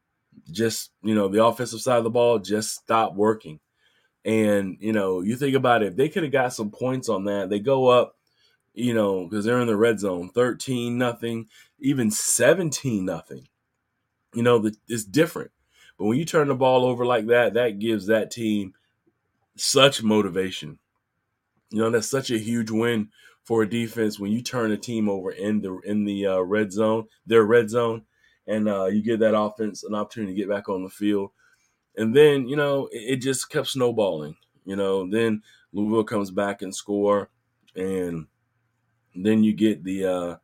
just, 0.52 0.92
you 1.04 1.16
know, 1.16 1.28
the 1.28 1.44
offensive 1.44 1.82
side 1.82 1.98
of 1.98 2.04
the 2.04 2.10
ball 2.10 2.40
just 2.40 2.76
stopped 2.76 3.16
working. 3.16 3.60
And, 4.24 4.78
you 4.80 4.92
know, 4.92 5.22
you 5.22 5.36
think 5.36 5.56
about 5.56 5.84
it, 5.84 5.90
if 5.90 5.96
they 5.96 6.10
could 6.10 6.24
have 6.24 6.32
got 6.32 6.54
some 6.54 6.72
points 6.72 7.10
on 7.10 7.26
that, 7.26 7.50
they 7.50 7.60
go 7.60 7.88
up, 7.88 8.16
you 8.74 8.94
know, 8.94 9.26
because 9.26 9.46
they're 9.46 9.62
in 9.62 9.68
the 9.68 9.78
red 9.78 10.00
zone, 10.00 10.30
13 10.30 10.98
nothing, 10.98 11.48
even 11.80 12.10
17 12.10 13.06
nothing. 13.06 13.48
You 14.34 14.44
know, 14.44 14.70
it's 14.88 15.06
different. 15.06 15.52
But 15.98 16.06
when 16.06 16.18
you 16.18 16.26
turn 16.26 16.48
the 16.48 16.56
ball 16.56 16.86
over 16.86 17.06
like 17.06 17.28
that, 17.28 17.54
that 17.54 17.80
gives 17.80 18.08
that 18.08 18.32
team 18.32 18.74
such 19.56 20.04
motivation. 20.04 20.80
You 21.70 21.80
know, 21.80 21.90
that's 21.90 22.10
such 22.10 22.32
a 22.32 22.38
huge 22.38 22.70
win 22.70 23.10
for 23.46 23.62
a 23.62 23.70
defense 23.70 24.20
when 24.20 24.32
you 24.32 24.42
turn 24.42 24.72
a 24.72 24.78
team 24.78 25.08
over 25.08 25.32
in 25.32 25.62
the 25.62 25.80
in 25.86 26.04
the 26.04 26.26
uh, 26.26 26.40
red 26.40 26.72
zone, 26.72 27.06
their 27.26 27.44
red 27.44 27.70
zone, 27.70 28.04
and 28.48 28.68
uh, 28.68 28.86
you 28.86 29.02
give 29.02 29.20
that 29.20 29.38
offense 29.38 29.84
an 29.84 29.96
opportunity 29.96 30.34
to 30.34 30.38
get 30.38 30.50
back 30.50 30.68
on 30.68 30.84
the 30.84 30.90
field. 30.90 31.30
And 31.96 32.16
then 32.16 32.48
you 32.48 32.56
know 32.56 32.88
it, 32.88 33.14
it 33.14 33.16
just 33.18 33.50
kept 33.50 33.68
snowballing. 33.68 34.36
You 34.66 34.76
know, 34.76 35.10
then 35.10 35.44
Louisville 35.72 36.04
comes 36.04 36.32
back 36.32 36.64
and 36.64 36.76
score, 36.76 37.30
and 37.76 38.26
then 39.16 39.44
you 39.44 39.54
get 39.54 39.84
the 39.84 40.06
uh, 40.06 40.36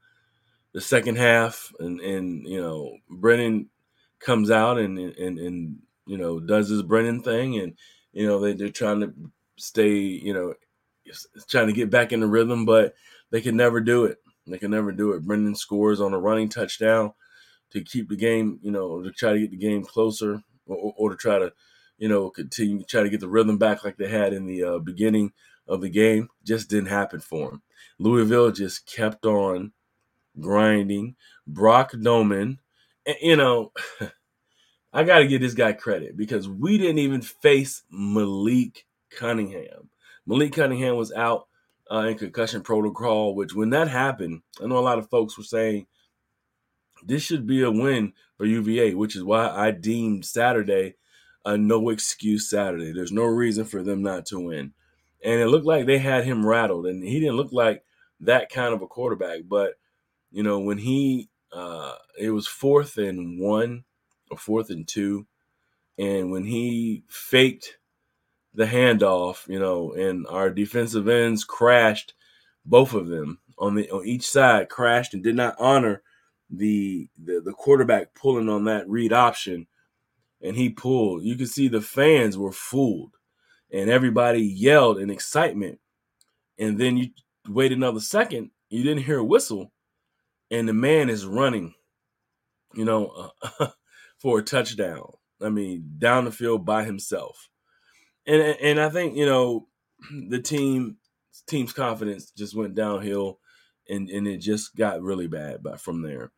the 0.73 0.81
second 0.81 1.17
half, 1.17 1.73
and 1.79 1.99
and 1.99 2.47
you 2.47 2.61
know 2.61 2.97
Brennan 3.09 3.69
comes 4.19 4.51
out 4.51 4.77
and 4.77 4.99
and 4.99 5.39
and 5.39 5.79
you 6.05 6.17
know 6.17 6.39
does 6.39 6.69
his 6.69 6.83
Brennan 6.83 7.23
thing, 7.23 7.57
and 7.57 7.73
you 8.13 8.27
know 8.27 8.39
they, 8.39 8.53
they're 8.53 8.69
trying 8.69 9.01
to 9.01 9.13
stay 9.57 9.95
you 9.95 10.33
know 10.33 10.53
trying 11.49 11.67
to 11.67 11.73
get 11.73 11.89
back 11.89 12.11
in 12.11 12.19
the 12.19 12.27
rhythm, 12.27 12.65
but 12.65 12.93
they 13.31 13.41
can 13.41 13.55
never 13.55 13.79
do 13.81 14.05
it. 14.05 14.17
They 14.47 14.57
can 14.57 14.71
never 14.71 14.91
do 14.91 15.11
it. 15.13 15.25
Brennan 15.25 15.55
scores 15.55 16.01
on 16.01 16.13
a 16.13 16.19
running 16.19 16.49
touchdown 16.49 17.13
to 17.71 17.83
keep 17.83 18.09
the 18.09 18.15
game, 18.15 18.59
you 18.61 18.71
know, 18.71 19.01
to 19.01 19.11
try 19.11 19.33
to 19.33 19.39
get 19.39 19.51
the 19.51 19.57
game 19.57 19.83
closer, 19.83 20.41
or, 20.65 20.93
or 20.97 21.09
to 21.11 21.15
try 21.15 21.39
to, 21.39 21.53
you 21.97 22.09
know, 22.09 22.29
continue 22.29 22.83
try 22.83 23.03
to 23.03 23.09
get 23.09 23.19
the 23.19 23.29
rhythm 23.29 23.57
back 23.57 23.83
like 23.83 23.97
they 23.97 24.09
had 24.09 24.33
in 24.33 24.45
the 24.45 24.63
uh, 24.63 24.79
beginning 24.79 25.31
of 25.67 25.81
the 25.81 25.89
game. 25.89 26.29
Just 26.43 26.69
didn't 26.69 26.89
happen 26.89 27.19
for 27.19 27.51
them. 27.51 27.61
Louisville 27.99 28.51
just 28.51 28.85
kept 28.85 29.25
on 29.25 29.73
grinding. 30.39 31.15
Brock 31.47 31.91
Domann, 31.93 32.57
you 33.21 33.35
know. 33.35 33.71
I 34.93 35.03
got 35.03 35.19
to 35.19 35.27
give 35.27 35.39
this 35.39 35.53
guy 35.53 35.71
credit 35.71 36.17
because 36.17 36.49
we 36.49 36.77
didn't 36.77 36.99
even 36.99 37.21
face 37.21 37.83
Malik 37.89 38.85
Cunningham. 39.09 39.90
Malik 40.25 40.53
Cunningham 40.53 40.95
was 40.95 41.11
out 41.11 41.47
uh, 41.91 42.07
in 42.07 42.17
concussion 42.17 42.61
protocol, 42.61 43.35
which 43.35 43.53
when 43.53 43.71
that 43.71 43.87
happened, 43.87 44.41
I 44.61 44.67
know 44.67 44.77
a 44.77 44.79
lot 44.79 44.99
of 44.99 45.09
folks 45.09 45.37
were 45.37 45.43
saying 45.43 45.87
this 47.03 47.23
should 47.23 47.47
be 47.47 47.63
a 47.63 47.71
win 47.71 48.13
for 48.37 48.45
UVA, 48.45 48.93
which 48.93 49.15
is 49.15 49.23
why 49.23 49.49
I 49.49 49.71
deemed 49.71 50.25
Saturday 50.25 50.95
a 51.45 51.57
no 51.57 51.89
excuse 51.89 52.49
Saturday. 52.49 52.91
There's 52.91 53.11
no 53.11 53.23
reason 53.23 53.65
for 53.65 53.81
them 53.81 54.01
not 54.03 54.25
to 54.27 54.39
win. 54.39 54.73
And 55.23 55.39
it 55.41 55.47
looked 55.47 55.65
like 55.65 55.85
they 55.85 55.97
had 55.97 56.23
him 56.23 56.45
rattled, 56.45 56.85
and 56.85 57.03
he 57.03 57.19
didn't 57.19 57.35
look 57.35 57.51
like 57.51 57.83
that 58.21 58.49
kind 58.51 58.73
of 58.73 58.81
a 58.81 58.87
quarterback. 58.87 59.41
But, 59.47 59.73
you 60.31 60.43
know, 60.43 60.59
when 60.59 60.77
he, 60.77 61.29
uh, 61.51 61.95
it 62.17 62.31
was 62.31 62.47
fourth 62.47 62.97
and 62.97 63.39
one 63.39 63.83
or 64.29 64.37
fourth 64.37 64.69
and 64.69 64.87
two, 64.87 65.27
and 65.97 66.31
when 66.31 66.45
he 66.45 67.03
faked 67.07 67.77
the 68.53 68.65
handoff, 68.65 69.47
you 69.47 69.59
know, 69.59 69.93
and 69.93 70.27
our 70.27 70.49
defensive 70.49 71.07
ends 71.07 71.43
crashed, 71.43 72.13
both 72.65 72.93
of 72.93 73.07
them 73.07 73.39
on 73.57 73.75
the 73.75 73.89
on 73.91 74.05
each 74.05 74.27
side 74.27 74.69
crashed 74.69 75.13
and 75.13 75.23
did 75.23 75.35
not 75.35 75.55
honor 75.59 76.01
the 76.49 77.07
the, 77.23 77.41
the 77.41 77.53
quarterback 77.53 78.13
pulling 78.13 78.49
on 78.49 78.65
that 78.65 78.89
read 78.89 79.13
option, 79.13 79.67
and 80.41 80.55
he 80.55 80.69
pulled. 80.69 81.23
You 81.23 81.35
could 81.35 81.49
see 81.49 81.67
the 81.67 81.81
fans 81.81 82.37
were 82.37 82.51
fooled, 82.51 83.15
and 83.71 83.89
everybody 83.89 84.41
yelled 84.41 84.99
in 84.99 85.09
excitement. 85.09 85.79
And 86.59 86.77
then 86.77 86.97
you 86.97 87.09
wait 87.47 87.71
another 87.71 88.01
second, 88.01 88.51
you 88.69 88.83
didn't 88.83 89.03
hear 89.03 89.19
a 89.19 89.23
whistle, 89.23 89.71
and 90.51 90.67
the 90.67 90.73
man 90.73 91.09
is 91.09 91.25
running, 91.25 91.73
you 92.75 92.85
know, 92.85 93.31
uh, 93.59 93.67
for 94.17 94.39
a 94.39 94.43
touchdown. 94.43 95.13
I 95.41 95.49
mean, 95.49 95.95
down 95.97 96.25
the 96.25 96.31
field 96.31 96.65
by 96.65 96.83
himself 96.83 97.49
and 98.31 98.57
and 98.61 98.79
I 98.79 98.89
think 98.89 99.15
you 99.17 99.25
know 99.25 99.67
the 100.29 100.39
team 100.39 100.97
team's 101.47 101.73
confidence 101.73 102.31
just 102.31 102.55
went 102.55 102.75
downhill, 102.75 103.39
and 103.89 104.09
and 104.09 104.27
it 104.27 104.37
just 104.37 104.75
got 104.75 105.01
really 105.01 105.27
bad. 105.27 105.61
But 105.61 105.81
from 105.81 106.01
there, 106.01 106.31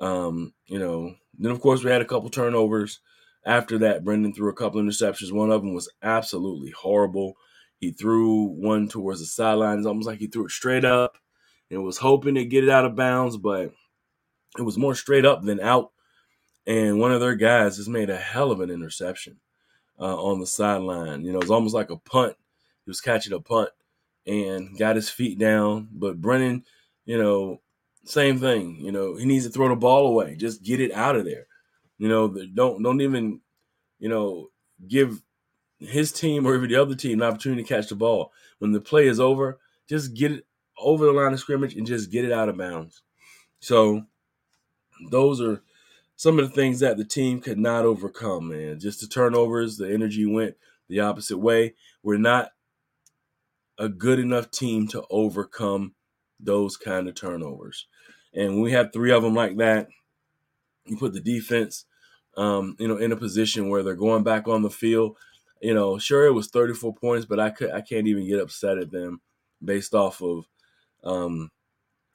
um, 0.00 0.52
you 0.66 0.78
know, 0.78 1.14
then 1.38 1.52
of 1.52 1.60
course 1.60 1.84
we 1.84 1.90
had 1.90 2.02
a 2.02 2.06
couple 2.06 2.30
turnovers. 2.30 3.00
After 3.46 3.78
that, 3.78 4.04
Brennan 4.04 4.34
threw 4.34 4.50
a 4.50 4.54
couple 4.54 4.82
interceptions. 4.82 5.32
One 5.32 5.50
of 5.50 5.62
them 5.62 5.72
was 5.72 5.90
absolutely 6.02 6.70
horrible. 6.70 7.34
He 7.78 7.92
threw 7.92 8.44
one 8.44 8.88
towards 8.88 9.20
the 9.20 9.26
sidelines, 9.26 9.86
almost 9.86 10.06
like 10.06 10.18
he 10.18 10.26
threw 10.26 10.44
it 10.44 10.50
straight 10.50 10.84
up, 10.84 11.16
and 11.70 11.82
was 11.82 11.96
hoping 11.96 12.34
to 12.34 12.44
get 12.44 12.64
it 12.64 12.70
out 12.70 12.84
of 12.84 12.96
bounds, 12.96 13.38
but 13.38 13.70
it 14.58 14.62
was 14.62 14.76
more 14.76 14.94
straight 14.94 15.24
up 15.24 15.42
than 15.42 15.60
out. 15.60 15.92
And 16.66 17.00
one 17.00 17.12
of 17.12 17.20
their 17.20 17.36
guys 17.36 17.78
just 17.78 17.88
made 17.88 18.10
a 18.10 18.16
hell 18.16 18.50
of 18.50 18.60
an 18.60 18.68
interception 18.70 19.38
uh, 20.00 20.16
on 20.16 20.40
the 20.40 20.46
sideline. 20.46 21.24
You 21.24 21.32
know, 21.32 21.40
it's 21.40 21.50
almost 21.50 21.74
like 21.74 21.90
a 21.90 21.96
punt. 21.96 22.36
He 22.84 22.90
was 22.90 23.00
catching 23.00 23.32
a 23.32 23.40
punt 23.40 23.70
and 24.26 24.76
got 24.78 24.96
his 24.96 25.10
feet 25.10 25.38
down. 25.38 25.88
But 25.92 26.20
Brennan, 26.20 26.64
you 27.04 27.18
know, 27.18 27.60
same 28.04 28.38
thing. 28.38 28.76
You 28.80 28.92
know, 28.92 29.16
he 29.16 29.26
needs 29.26 29.46
to 29.46 29.52
throw 29.52 29.68
the 29.68 29.76
ball 29.76 30.06
away. 30.06 30.36
Just 30.36 30.62
get 30.62 30.80
it 30.80 30.92
out 30.92 31.16
of 31.16 31.24
there. 31.24 31.46
You 31.98 32.08
know, 32.08 32.28
don't 32.54 32.82
don't 32.82 33.00
even, 33.02 33.40
you 33.98 34.08
know, 34.08 34.48
give 34.88 35.22
his 35.78 36.12
team 36.12 36.46
or 36.46 36.54
even 36.54 36.70
the 36.70 36.76
other 36.76 36.94
team 36.94 37.20
an 37.20 37.28
opportunity 37.28 37.62
to 37.62 37.68
catch 37.68 37.88
the 37.88 37.94
ball. 37.94 38.32
When 38.58 38.72
the 38.72 38.80
play 38.80 39.06
is 39.06 39.20
over, 39.20 39.58
just 39.88 40.14
get 40.14 40.32
it 40.32 40.46
over 40.78 41.06
the 41.06 41.12
line 41.12 41.32
of 41.32 41.40
scrimmage 41.40 41.74
and 41.74 41.86
just 41.86 42.10
get 42.10 42.24
it 42.24 42.32
out 42.32 42.48
of 42.48 42.56
bounds. 42.56 43.02
So 43.60 44.04
those 45.10 45.40
are 45.40 45.62
some 46.20 46.38
of 46.38 46.46
the 46.46 46.54
things 46.54 46.80
that 46.80 46.98
the 46.98 47.04
team 47.04 47.40
could 47.40 47.56
not 47.56 47.86
overcome, 47.86 48.48
man. 48.48 48.78
Just 48.78 49.00
the 49.00 49.06
turnovers, 49.06 49.78
the 49.78 49.90
energy 49.90 50.26
went 50.26 50.54
the 50.86 51.00
opposite 51.00 51.38
way. 51.38 51.72
We're 52.02 52.18
not 52.18 52.50
a 53.78 53.88
good 53.88 54.18
enough 54.18 54.50
team 54.50 54.86
to 54.88 55.02
overcome 55.08 55.94
those 56.38 56.76
kind 56.76 57.08
of 57.08 57.14
turnovers. 57.14 57.86
And 58.34 58.60
we 58.60 58.72
have 58.72 58.92
three 58.92 59.12
of 59.12 59.22
them 59.22 59.34
like 59.34 59.56
that, 59.56 59.88
you 60.84 60.98
put 60.98 61.14
the 61.14 61.20
defense, 61.20 61.86
um, 62.36 62.76
you 62.78 62.86
know, 62.86 62.98
in 62.98 63.12
a 63.12 63.16
position 63.16 63.70
where 63.70 63.82
they're 63.82 63.94
going 63.94 64.22
back 64.22 64.46
on 64.46 64.60
the 64.60 64.68
field. 64.68 65.16
You 65.62 65.72
know, 65.72 65.96
sure 65.96 66.26
it 66.26 66.34
was 66.34 66.48
34 66.48 66.96
points, 66.96 67.24
but 67.24 67.40
I 67.40 67.48
could 67.48 67.70
I 67.70 67.80
can't 67.80 68.06
even 68.06 68.28
get 68.28 68.42
upset 68.42 68.76
at 68.76 68.90
them 68.90 69.22
based 69.64 69.94
off 69.94 70.20
of 70.20 70.44
um, 71.02 71.50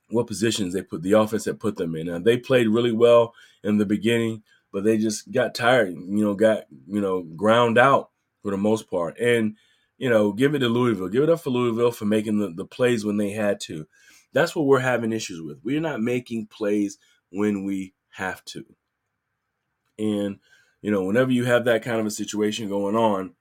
what 0.09 0.27
positions 0.27 0.73
they 0.73 0.81
put 0.81 1.01
the 1.01 1.13
offense 1.13 1.45
that 1.45 1.59
put 1.59 1.77
them 1.77 1.95
in. 1.95 2.07
Now, 2.07 2.19
they 2.19 2.37
played 2.37 2.67
really 2.67 2.91
well 2.91 3.33
in 3.63 3.77
the 3.77 3.85
beginning, 3.85 4.43
but 4.71 4.83
they 4.83 4.97
just 4.97 5.31
got 5.31 5.55
tired, 5.55 5.89
you 5.89 6.23
know, 6.23 6.35
got, 6.35 6.65
you 6.87 7.01
know, 7.01 7.23
ground 7.23 7.77
out 7.77 8.11
for 8.41 8.51
the 8.51 8.57
most 8.57 8.89
part. 8.89 9.19
And, 9.19 9.55
you 9.97 10.09
know, 10.09 10.31
give 10.31 10.53
it 10.53 10.59
to 10.59 10.69
Louisville. 10.69 11.09
Give 11.09 11.23
it 11.23 11.29
up 11.29 11.39
for 11.39 11.49
Louisville 11.49 11.91
for 11.91 12.05
making 12.05 12.39
the, 12.39 12.51
the 12.51 12.65
plays 12.65 13.05
when 13.05 13.17
they 13.17 13.31
had 13.31 13.59
to. 13.61 13.87
That's 14.33 14.55
what 14.55 14.65
we're 14.65 14.79
having 14.79 15.13
issues 15.13 15.41
with. 15.41 15.59
We're 15.63 15.79
not 15.79 16.01
making 16.01 16.47
plays 16.47 16.97
when 17.31 17.63
we 17.63 17.93
have 18.09 18.43
to. 18.45 18.65
And, 19.97 20.39
you 20.81 20.91
know, 20.91 21.03
whenever 21.03 21.31
you 21.31 21.45
have 21.45 21.65
that 21.65 21.83
kind 21.83 21.99
of 21.99 22.05
a 22.05 22.11
situation 22.11 22.69
going 22.69 22.95
on, 22.95 23.33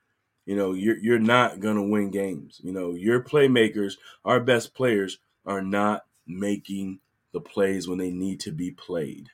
you 0.47 0.57
know, 0.57 0.73
you're 0.73 0.99
you're 0.99 1.19
not 1.19 1.61
gonna 1.61 1.83
win 1.83 2.11
games. 2.11 2.61
You 2.63 2.73
know, 2.73 2.95
your 2.95 3.23
playmakers, 3.23 3.95
our 4.25 4.41
best 4.41 4.75
players, 4.75 5.19
are 5.47 5.63
not 5.63 6.05
making 6.27 7.01
the 7.33 7.41
plays 7.41 7.89
when 7.89 7.99
they 7.99 8.11
need 8.11 8.41
to 8.41 8.53
be 8.53 8.71
played. 8.71 9.31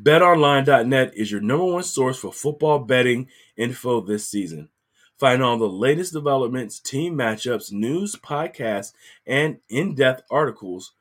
BetOnline.net 0.00 1.12
is 1.14 1.30
your 1.30 1.42
number 1.42 1.64
one 1.64 1.82
source 1.82 2.18
for 2.18 2.32
football 2.32 2.78
betting 2.78 3.28
info 3.56 4.00
this 4.00 4.26
season. 4.26 4.70
Find 5.18 5.42
all 5.42 5.58
the 5.58 5.68
latest 5.68 6.14
developments, 6.14 6.80
team 6.80 7.14
matchups, 7.14 7.70
news, 7.70 8.16
podcasts, 8.16 8.92
and 9.26 9.58
in 9.68 9.94
depth 9.94 10.22
articles, 10.30 10.92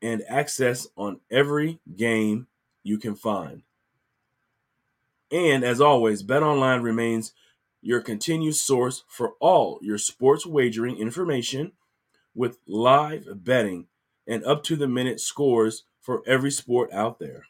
and 0.00 0.22
access 0.28 0.86
on 0.96 1.20
every 1.30 1.80
game 1.96 2.46
you 2.84 2.98
can 2.98 3.16
find. 3.16 3.62
And 5.32 5.64
as 5.64 5.80
always, 5.80 6.22
BetOnline 6.22 6.82
remains 6.82 7.32
your 7.86 8.00
continued 8.00 8.56
source 8.56 9.04
for 9.06 9.34
all 9.38 9.78
your 9.80 9.96
sports 9.96 10.44
wagering 10.44 10.96
information 10.96 11.70
with 12.34 12.58
live 12.66 13.44
betting 13.44 13.86
and 14.26 14.44
up 14.44 14.64
to 14.64 14.74
the 14.74 14.88
minute 14.88 15.20
scores 15.20 15.84
for 16.00 16.20
every 16.26 16.50
sport 16.50 16.92
out 16.92 17.20
there. 17.20 17.44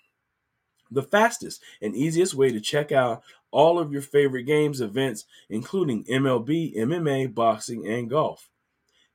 The 0.90 1.02
fastest 1.02 1.62
and 1.80 1.96
easiest 1.96 2.34
way 2.34 2.52
to 2.52 2.60
check 2.60 2.92
out 2.92 3.22
all 3.50 3.78
of 3.78 3.90
your 3.90 4.02
favorite 4.02 4.42
games, 4.42 4.82
events, 4.82 5.24
including 5.48 6.04
MLB, 6.04 6.76
MMA, 6.76 7.34
boxing, 7.34 7.86
and 7.86 8.10
golf. 8.10 8.50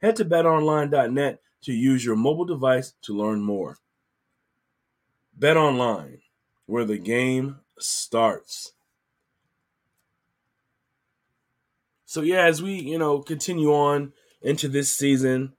Head 0.02 0.16
to 0.16 0.26
betonline.net 0.26 1.40
to 1.62 1.72
use 1.72 2.04
your 2.04 2.16
mobile 2.16 2.46
device 2.46 2.94
to 3.04 3.16
learn 3.16 3.42
more. 3.42 3.78
Bet 5.38 5.56
online, 5.56 6.22
where 6.66 6.84
the 6.86 6.98
game 6.98 7.60
starts. 7.78 8.74
So 12.12 12.20
yeah, 12.24 12.44
as 12.44 12.62
we 12.62 12.74
you 12.74 12.98
know 12.98 13.22
continue 13.22 13.72
on 13.72 14.12
into 14.42 14.68
this 14.68 14.92
season, 14.92 15.54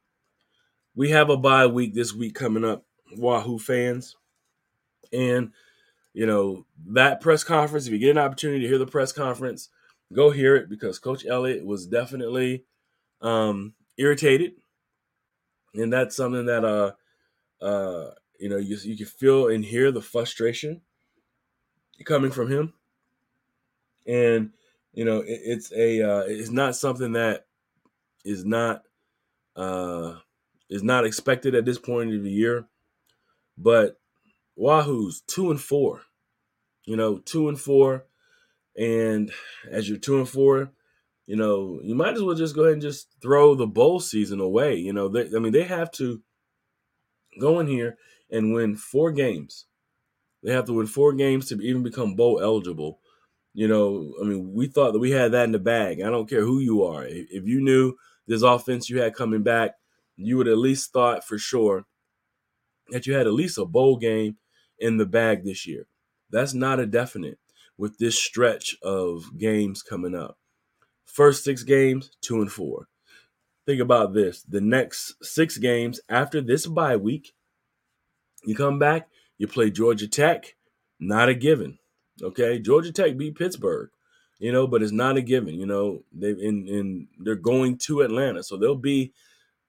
we 0.95 1.09
have 1.09 1.31
a 1.31 1.37
bye 1.38 1.67
week 1.67 1.95
this 1.95 2.12
week 2.12 2.35
coming 2.35 2.62
up, 2.62 2.85
Wahoo 3.17 3.59
fans, 3.59 4.17
and 5.11 5.53
you 6.12 6.27
know 6.27 6.67
that 6.88 7.23
press 7.23 7.43
conference. 7.43 7.87
If 7.87 7.95
you 7.95 7.99
get 7.99 8.11
an 8.11 8.19
opportunity 8.19 8.61
to 8.61 8.69
hear 8.69 8.77
the 8.77 8.85
press 8.85 9.12
conference, 9.12 9.71
go 10.12 10.29
hear 10.31 10.55
it 10.55 10.69
because 10.69 10.99
Coach 10.99 11.25
Elliott 11.25 11.65
was 11.65 11.87
definitely 11.87 12.67
um, 13.23 13.73
irritated, 13.97 14.53
and 15.73 15.91
that's 15.91 16.15
something 16.15 16.45
that 16.45 16.67
uh 16.67 17.65
uh 17.65 18.11
you 18.38 18.51
know 18.51 18.59
you 18.59 18.77
you 18.83 18.99
can 18.99 19.07
feel 19.07 19.49
and 19.49 19.65
hear 19.65 19.91
the 19.91 20.03
frustration 20.03 20.83
coming 22.05 22.31
from 22.31 22.53
him, 22.53 22.75
and 24.07 24.51
you 24.92 25.05
know 25.05 25.18
it, 25.20 25.40
it's 25.44 25.72
a 25.72 26.02
uh, 26.02 26.24
it's 26.26 26.50
not 26.50 26.76
something 26.76 27.12
that 27.12 27.46
is 28.24 28.44
not 28.44 28.83
uh 29.57 30.14
is 30.70 30.83
not 30.83 31.05
expected 31.05 31.55
at 31.55 31.64
this 31.64 31.78
point 31.78 32.14
of 32.14 32.22
the 32.22 32.31
year, 32.31 32.66
but 33.59 33.98
Wahoo's 34.57 35.22
two 35.26 35.50
and 35.50 35.61
four, 35.61 36.02
you 36.85 36.96
know 36.96 37.18
two 37.18 37.48
and 37.48 37.61
four, 37.61 38.07
and 38.76 39.31
as 39.70 39.88
you're 39.88 39.98
two 39.98 40.18
and 40.18 40.28
four, 40.28 40.72
you 41.26 41.37
know, 41.37 41.81
you 41.83 41.94
might 41.94 42.14
as 42.14 42.22
well 42.22 42.35
just 42.35 42.55
go 42.55 42.62
ahead 42.62 42.74
and 42.74 42.83
just 42.83 43.09
throw 43.20 43.55
the 43.55 43.66
bowl 43.66 44.00
season 44.00 44.40
away. 44.40 44.76
You 44.76 44.92
know, 44.92 45.09
they, 45.09 45.28
I 45.35 45.38
mean, 45.38 45.52
they 45.52 45.64
have 45.64 45.90
to 45.92 46.20
go 47.40 47.61
in 47.61 47.66
here 47.68 47.96
and 48.31 48.52
win 48.52 48.76
four 48.76 49.12
games. 49.12 49.66
They 50.42 50.52
have 50.52 50.64
to 50.66 50.72
win 50.72 50.87
four 50.87 51.12
games 51.12 51.48
to 51.48 51.61
even 51.61 51.83
become 51.83 52.16
bowl 52.16 52.40
eligible. 52.42 52.98
You 53.55 53.69
know, 53.69 54.15
I 54.21 54.25
mean, 54.25 54.55
we 54.55 54.67
thought 54.67 54.93
that 54.93 54.99
we 54.99 55.11
had 55.11 55.33
that 55.33 55.45
in 55.45 55.53
the 55.53 55.59
bag. 55.59 56.01
I 56.01 56.11
don't 56.11 56.29
care 56.29 56.43
who 56.43 56.59
you 56.59 56.85
are. 56.85 57.05
If 57.05 57.47
you 57.47 57.61
knew 57.61 57.95
this 58.27 58.43
offense 58.43 58.88
you 58.88 59.01
had 59.01 59.15
coming 59.15 59.43
back, 59.43 59.73
you 60.17 60.37
would 60.38 60.49
at 60.49 60.59
least 60.59 60.93
thought 60.93 61.25
for 61.27 61.38
sure 61.38 61.85
that 62.91 63.07
you 63.07 63.15
had 63.15 63.27
at 63.27 63.33
least 63.33 63.59
a 63.59 63.65
bowl 63.65 63.97
game 63.97 64.37
in 64.79 64.97
the 64.97 65.07
bag 65.07 65.45
this 65.45 65.67
year. 65.67 65.87
That's 66.31 66.55
not 66.55 66.81
a 66.81 66.87
definite 66.87 67.38
with 67.77 67.99
this 67.99 68.19
stretch 68.19 68.77
of 68.83 69.38
games 69.38 69.83
coming 69.83 70.15
up. 70.15 70.38
First 71.05 71.45
six 71.45 71.62
games, 71.62 72.11
two 72.21 72.41
and 72.41 72.51
four. 72.51 72.88
Think 73.67 73.81
about 73.81 74.15
this. 74.15 74.43
The 74.43 74.61
next 74.61 75.15
six 75.23 75.59
games 75.59 76.01
after 76.09 76.41
this 76.41 76.67
bye 76.67 76.97
week, 76.97 77.33
you 78.45 78.55
come 78.55 78.79
back, 78.79 79.09
you 79.38 79.47
play 79.47 79.71
Georgia 79.71 80.09
Tech, 80.09 80.57
not 80.99 81.29
a 81.29 81.35
given. 81.35 81.79
Okay. 82.20 82.59
Georgia 82.59 82.92
Tech 82.92 83.16
beat 83.16 83.37
Pittsburgh, 83.37 83.90
you 84.38 84.53
know, 84.53 84.66
but 84.66 84.83
it's 84.83 84.92
not 84.92 85.16
a 85.16 85.22
given. 85.22 85.55
You 85.55 85.66
know, 85.66 86.05
they've 86.12 86.38
in 86.38 86.68
in 86.68 87.09
they're 87.18 87.35
going 87.37 87.79
to 87.79 88.01
Atlanta. 88.03 88.42
So 88.42 88.57
they'll 88.57 88.75
be 88.75 89.12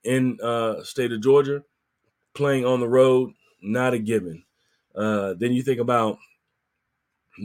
in 0.04 0.40
uh 0.42 0.84
state 0.84 1.12
of 1.12 1.22
Georgia 1.22 1.64
playing 2.34 2.66
on 2.66 2.80
the 2.80 2.88
road, 2.88 3.32
not 3.62 3.94
a 3.94 4.00
given. 4.00 4.44
Uh 4.96 5.34
then 5.38 5.54
you 5.54 5.62
think 5.64 5.80
about 5.80 6.18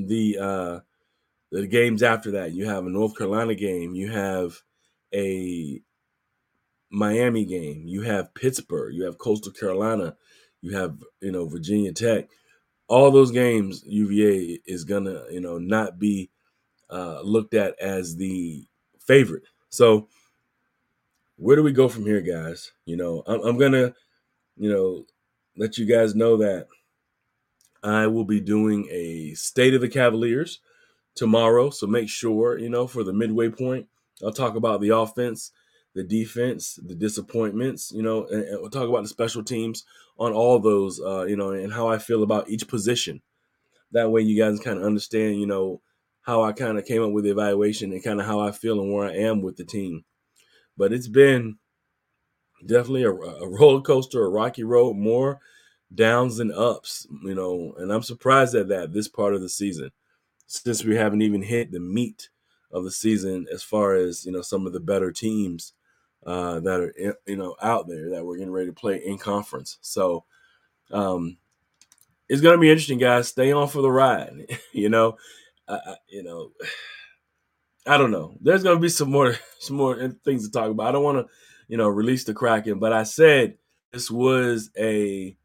the 0.06 0.38
uh 0.38 0.80
the 1.50 1.66
games 1.66 2.02
after 2.02 2.32
that. 2.32 2.52
You 2.52 2.66
have 2.66 2.87
a 2.87 2.90
North 2.90 3.16
Carolina 3.16 3.54
game, 3.54 3.94
you 3.94 4.11
have 4.11 4.61
a 5.14 5.80
Miami 6.90 7.44
game, 7.44 7.84
you 7.87 8.02
have 8.02 8.34
Pittsburgh, 8.34 8.94
you 8.94 9.04
have 9.04 9.18
Coastal 9.18 9.52
Carolina, 9.52 10.16
you 10.61 10.76
have 10.76 11.02
you 11.20 11.32
know 11.32 11.46
Virginia 11.46 11.92
Tech. 11.92 12.28
All 12.88 13.11
those 13.11 13.31
games, 13.31 13.85
UVA 13.87 14.61
is 14.66 14.85
gonna 14.85 15.24
you 15.31 15.40
know 15.40 15.59
not 15.59 15.98
be 15.98 16.31
uh, 16.90 17.20
looked 17.22 17.55
at 17.55 17.79
as 17.81 18.16
the 18.16 18.66
favorite. 19.01 19.44
So 19.70 20.09
where 21.37 21.57
do 21.57 21.62
we 21.62 21.72
go 21.72 21.88
from 21.88 22.05
here, 22.05 22.20
guys? 22.20 22.72
You 22.87 22.96
know, 22.96 23.22
I'm, 23.27 23.40
I'm 23.42 23.59
gonna 23.59 23.94
you 24.57 24.70
know 24.70 25.07
let 25.57 25.79
you 25.79 25.87
guys 25.87 26.14
know 26.14 26.38
that 26.38 26.68
I 27.83 28.07
will 28.07 28.24
be 28.24 28.40
doing 28.40 28.88
a 28.90 29.35
state 29.35 29.74
of 29.74 29.81
the 29.81 29.88
Cavaliers 29.88 30.61
tomorrow. 31.14 31.70
So 31.70 31.87
make 31.87 32.09
sure, 32.09 32.59
you 32.59 32.70
know, 32.70 32.87
for 32.87 33.05
the 33.05 33.12
midway 33.12 33.51
point, 33.51 33.88
I'll 34.24 34.33
talk 34.33 34.57
about 34.57 34.81
the 34.81 34.90
offense, 34.90 35.53
the 35.98 36.04
defense, 36.04 36.78
the 36.87 36.94
disappointments, 36.94 37.90
you 37.92 38.02
know, 38.02 38.24
and, 38.26 38.44
and 38.44 38.61
we'll 38.61 38.70
talk 38.70 38.88
about 38.88 39.02
the 39.02 39.08
special 39.08 39.42
teams 39.42 39.84
on 40.16 40.32
all 40.32 40.61
those, 40.61 41.00
uh, 41.00 41.24
you 41.24 41.37
know, 41.37 41.50
and 41.50 41.72
how 41.72 41.88
I 41.88 41.98
feel 41.98 42.22
about 42.22 42.48
each 42.48 42.68
position. 42.68 43.20
That 43.90 44.12
way 44.12 44.20
you 44.20 44.40
guys 44.40 44.61
kind 44.61 44.78
of 44.78 44.84
understand, 44.84 45.40
you 45.40 45.46
know, 45.46 45.80
how 46.22 46.44
I 46.44 46.52
kind 46.52 46.78
of 46.78 46.84
came 46.84 47.02
up 47.02 47.11
with 47.11 47.24
the 47.24 47.32
evaluation 47.32 47.90
and 47.90 48.04
kind 48.04 48.20
of 48.20 48.26
how 48.26 48.38
I 48.38 48.52
feel 48.52 48.80
and 48.80 48.92
where 48.92 49.08
I 49.08 49.14
am 49.14 49.42
with 49.42 49.56
the 49.56 49.64
team. 49.64 50.04
But 50.76 50.92
it's 50.92 51.08
been 51.08 51.58
definitely 52.64 53.02
a, 53.02 53.11
a 53.11 53.48
roller 53.48 53.80
coaster, 53.80 54.24
a 54.24 54.28
rocky 54.28 54.62
road, 54.62 54.94
more 54.94 55.40
downs 55.92 56.37
than 56.37 56.52
ups, 56.52 57.08
you 57.24 57.34
know, 57.34 57.74
and 57.76 57.92
I'm 57.92 58.02
surprised 58.02 58.54
at 58.54 58.68
that 58.68 58.92
this 58.92 59.08
part 59.08 59.34
of 59.34 59.40
the 59.40 59.48
season 59.48 59.90
since 60.46 60.84
we 60.84 60.94
haven't 60.94 61.22
even 61.22 61.42
hit 61.42 61.72
the 61.72 61.80
meat 61.80 62.28
of 62.70 62.84
the 62.84 62.90
season 62.92 63.46
as 63.52 63.62
far 63.62 63.94
as 63.94 64.24
you 64.24 64.32
know 64.32 64.42
some 64.42 64.66
of 64.66 64.72
the 64.72 64.80
better 64.80 65.11
teams 65.11 65.72
uh, 66.28 66.60
that 66.60 66.80
are 66.80 67.16
you 67.26 67.36
know 67.36 67.56
out 67.62 67.88
there 67.88 68.10
that 68.10 68.24
we're 68.26 68.36
getting 68.36 68.52
ready 68.52 68.66
to 68.66 68.72
play 68.74 69.02
in 69.04 69.18
conference. 69.18 69.78
So 69.80 70.24
um, 70.92 71.38
it's 72.28 72.42
going 72.42 72.56
to 72.56 72.60
be 72.60 72.70
interesting, 72.70 72.98
guys. 72.98 73.28
Stay 73.28 73.52
on 73.52 73.68
for 73.68 73.82
the 73.82 73.90
ride. 73.90 74.58
you 74.72 74.90
know, 74.90 75.16
I, 75.68 75.96
you 76.08 76.22
know, 76.22 76.52
I 77.86 77.96
don't 77.96 78.10
know. 78.10 78.36
There's 78.42 78.62
going 78.62 78.76
to 78.76 78.82
be 78.82 78.90
some 78.90 79.10
more 79.10 79.36
some 79.60 79.76
more 79.76 79.96
things 80.24 80.46
to 80.46 80.52
talk 80.52 80.70
about. 80.70 80.88
I 80.88 80.92
don't 80.92 81.04
want 81.04 81.26
to 81.26 81.32
you 81.68 81.78
know 81.78 81.88
release 81.88 82.24
the 82.24 82.34
Kraken, 82.34 82.78
but 82.78 82.92
I 82.92 83.04
said 83.04 83.56
this 83.92 84.10
was 84.10 84.70
a 84.78 85.36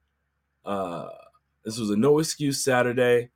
uh, 0.66 1.08
this 1.66 1.80
was 1.80 1.90
a 1.92 1.96
no 1.96 2.20
excuse 2.20 2.64
Saturday 2.64 3.30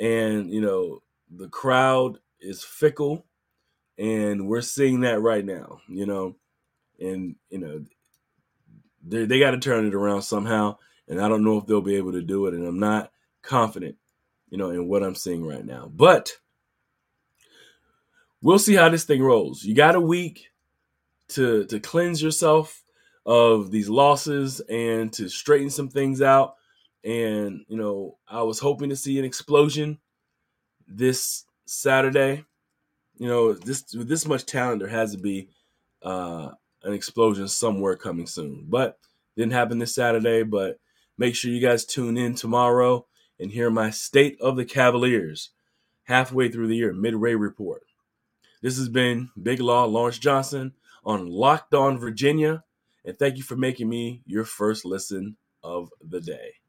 and 0.00 0.52
you 0.52 0.60
know 0.60 1.02
the 1.30 1.48
crowd 1.48 2.18
is 2.40 2.64
fickle 2.64 3.26
and 3.98 4.48
we're 4.48 4.62
seeing 4.62 5.02
that 5.02 5.20
right 5.20 5.44
now 5.44 5.78
you 5.88 6.06
know 6.06 6.34
and 7.00 7.36
you 7.48 7.58
know 7.58 7.84
they, 9.06 9.24
they 9.24 9.38
got 9.38 9.52
to 9.52 9.58
turn 9.58 9.86
it 9.86 9.94
around 9.94 10.22
somehow 10.22 10.76
and 11.08 11.20
i 11.20 11.28
don't 11.28 11.44
know 11.44 11.58
if 11.58 11.66
they'll 11.66 11.80
be 11.80 11.96
able 11.96 12.12
to 12.12 12.22
do 12.22 12.46
it 12.46 12.54
and 12.54 12.66
i'm 12.66 12.78
not 12.78 13.10
confident 13.42 13.96
you 14.50 14.58
know 14.58 14.70
in 14.70 14.88
what 14.88 15.02
i'm 15.02 15.14
seeing 15.14 15.44
right 15.44 15.64
now. 15.64 15.90
But 15.92 16.32
we'll 18.42 18.58
see 18.58 18.74
how 18.74 18.88
this 18.88 19.04
thing 19.04 19.22
rolls. 19.22 19.62
You 19.64 19.74
got 19.74 19.94
a 19.94 20.00
week 20.00 20.50
to 21.28 21.64
to 21.66 21.80
cleanse 21.80 22.22
yourself 22.22 22.82
of 23.26 23.70
these 23.70 23.88
losses 23.88 24.60
and 24.68 25.12
to 25.12 25.28
straighten 25.28 25.70
some 25.70 25.88
things 25.88 26.22
out. 26.22 26.56
And, 27.04 27.64
you 27.68 27.76
know, 27.76 28.18
I 28.28 28.42
was 28.42 28.58
hoping 28.58 28.90
to 28.90 28.96
see 28.96 29.18
an 29.18 29.24
explosion 29.24 29.98
this 30.88 31.44
Saturday. 31.66 32.44
You 33.16 33.28
know, 33.28 33.52
this 33.52 33.94
with 33.94 34.08
this 34.08 34.26
much 34.26 34.46
talent, 34.46 34.80
there 34.80 34.88
has 34.88 35.12
to 35.12 35.18
be 35.18 35.48
uh, 36.02 36.50
an 36.82 36.92
explosion 36.92 37.48
somewhere 37.48 37.96
coming 37.96 38.26
soon. 38.26 38.66
But 38.68 38.98
didn't 39.36 39.52
happen 39.52 39.78
this 39.78 39.94
Saturday. 39.94 40.42
But 40.42 40.78
make 41.18 41.34
sure 41.34 41.50
you 41.50 41.60
guys 41.60 41.84
tune 41.84 42.16
in 42.16 42.34
tomorrow 42.34 43.06
and 43.38 43.50
hear 43.50 43.70
my 43.70 43.90
state 43.90 44.38
of 44.40 44.56
the 44.56 44.64
Cavaliers 44.64 45.50
halfway 46.04 46.48
through 46.48 46.68
the 46.68 46.76
year 46.76 46.92
midway 46.92 47.34
report. 47.34 47.82
This 48.62 48.76
has 48.76 48.88
been 48.88 49.30
Big 49.40 49.60
Law 49.60 49.84
Lawrence 49.84 50.18
Johnson 50.18 50.74
on 51.04 51.26
Locked 51.26 51.72
On 51.72 51.98
Virginia, 51.98 52.64
and 53.04 53.18
thank 53.18 53.38
you 53.38 53.42
for 53.42 53.56
making 53.56 53.88
me 53.88 54.22
your 54.26 54.44
first 54.44 54.84
listen 54.84 55.38
of 55.62 55.88
the 56.06 56.20
day. 56.20 56.59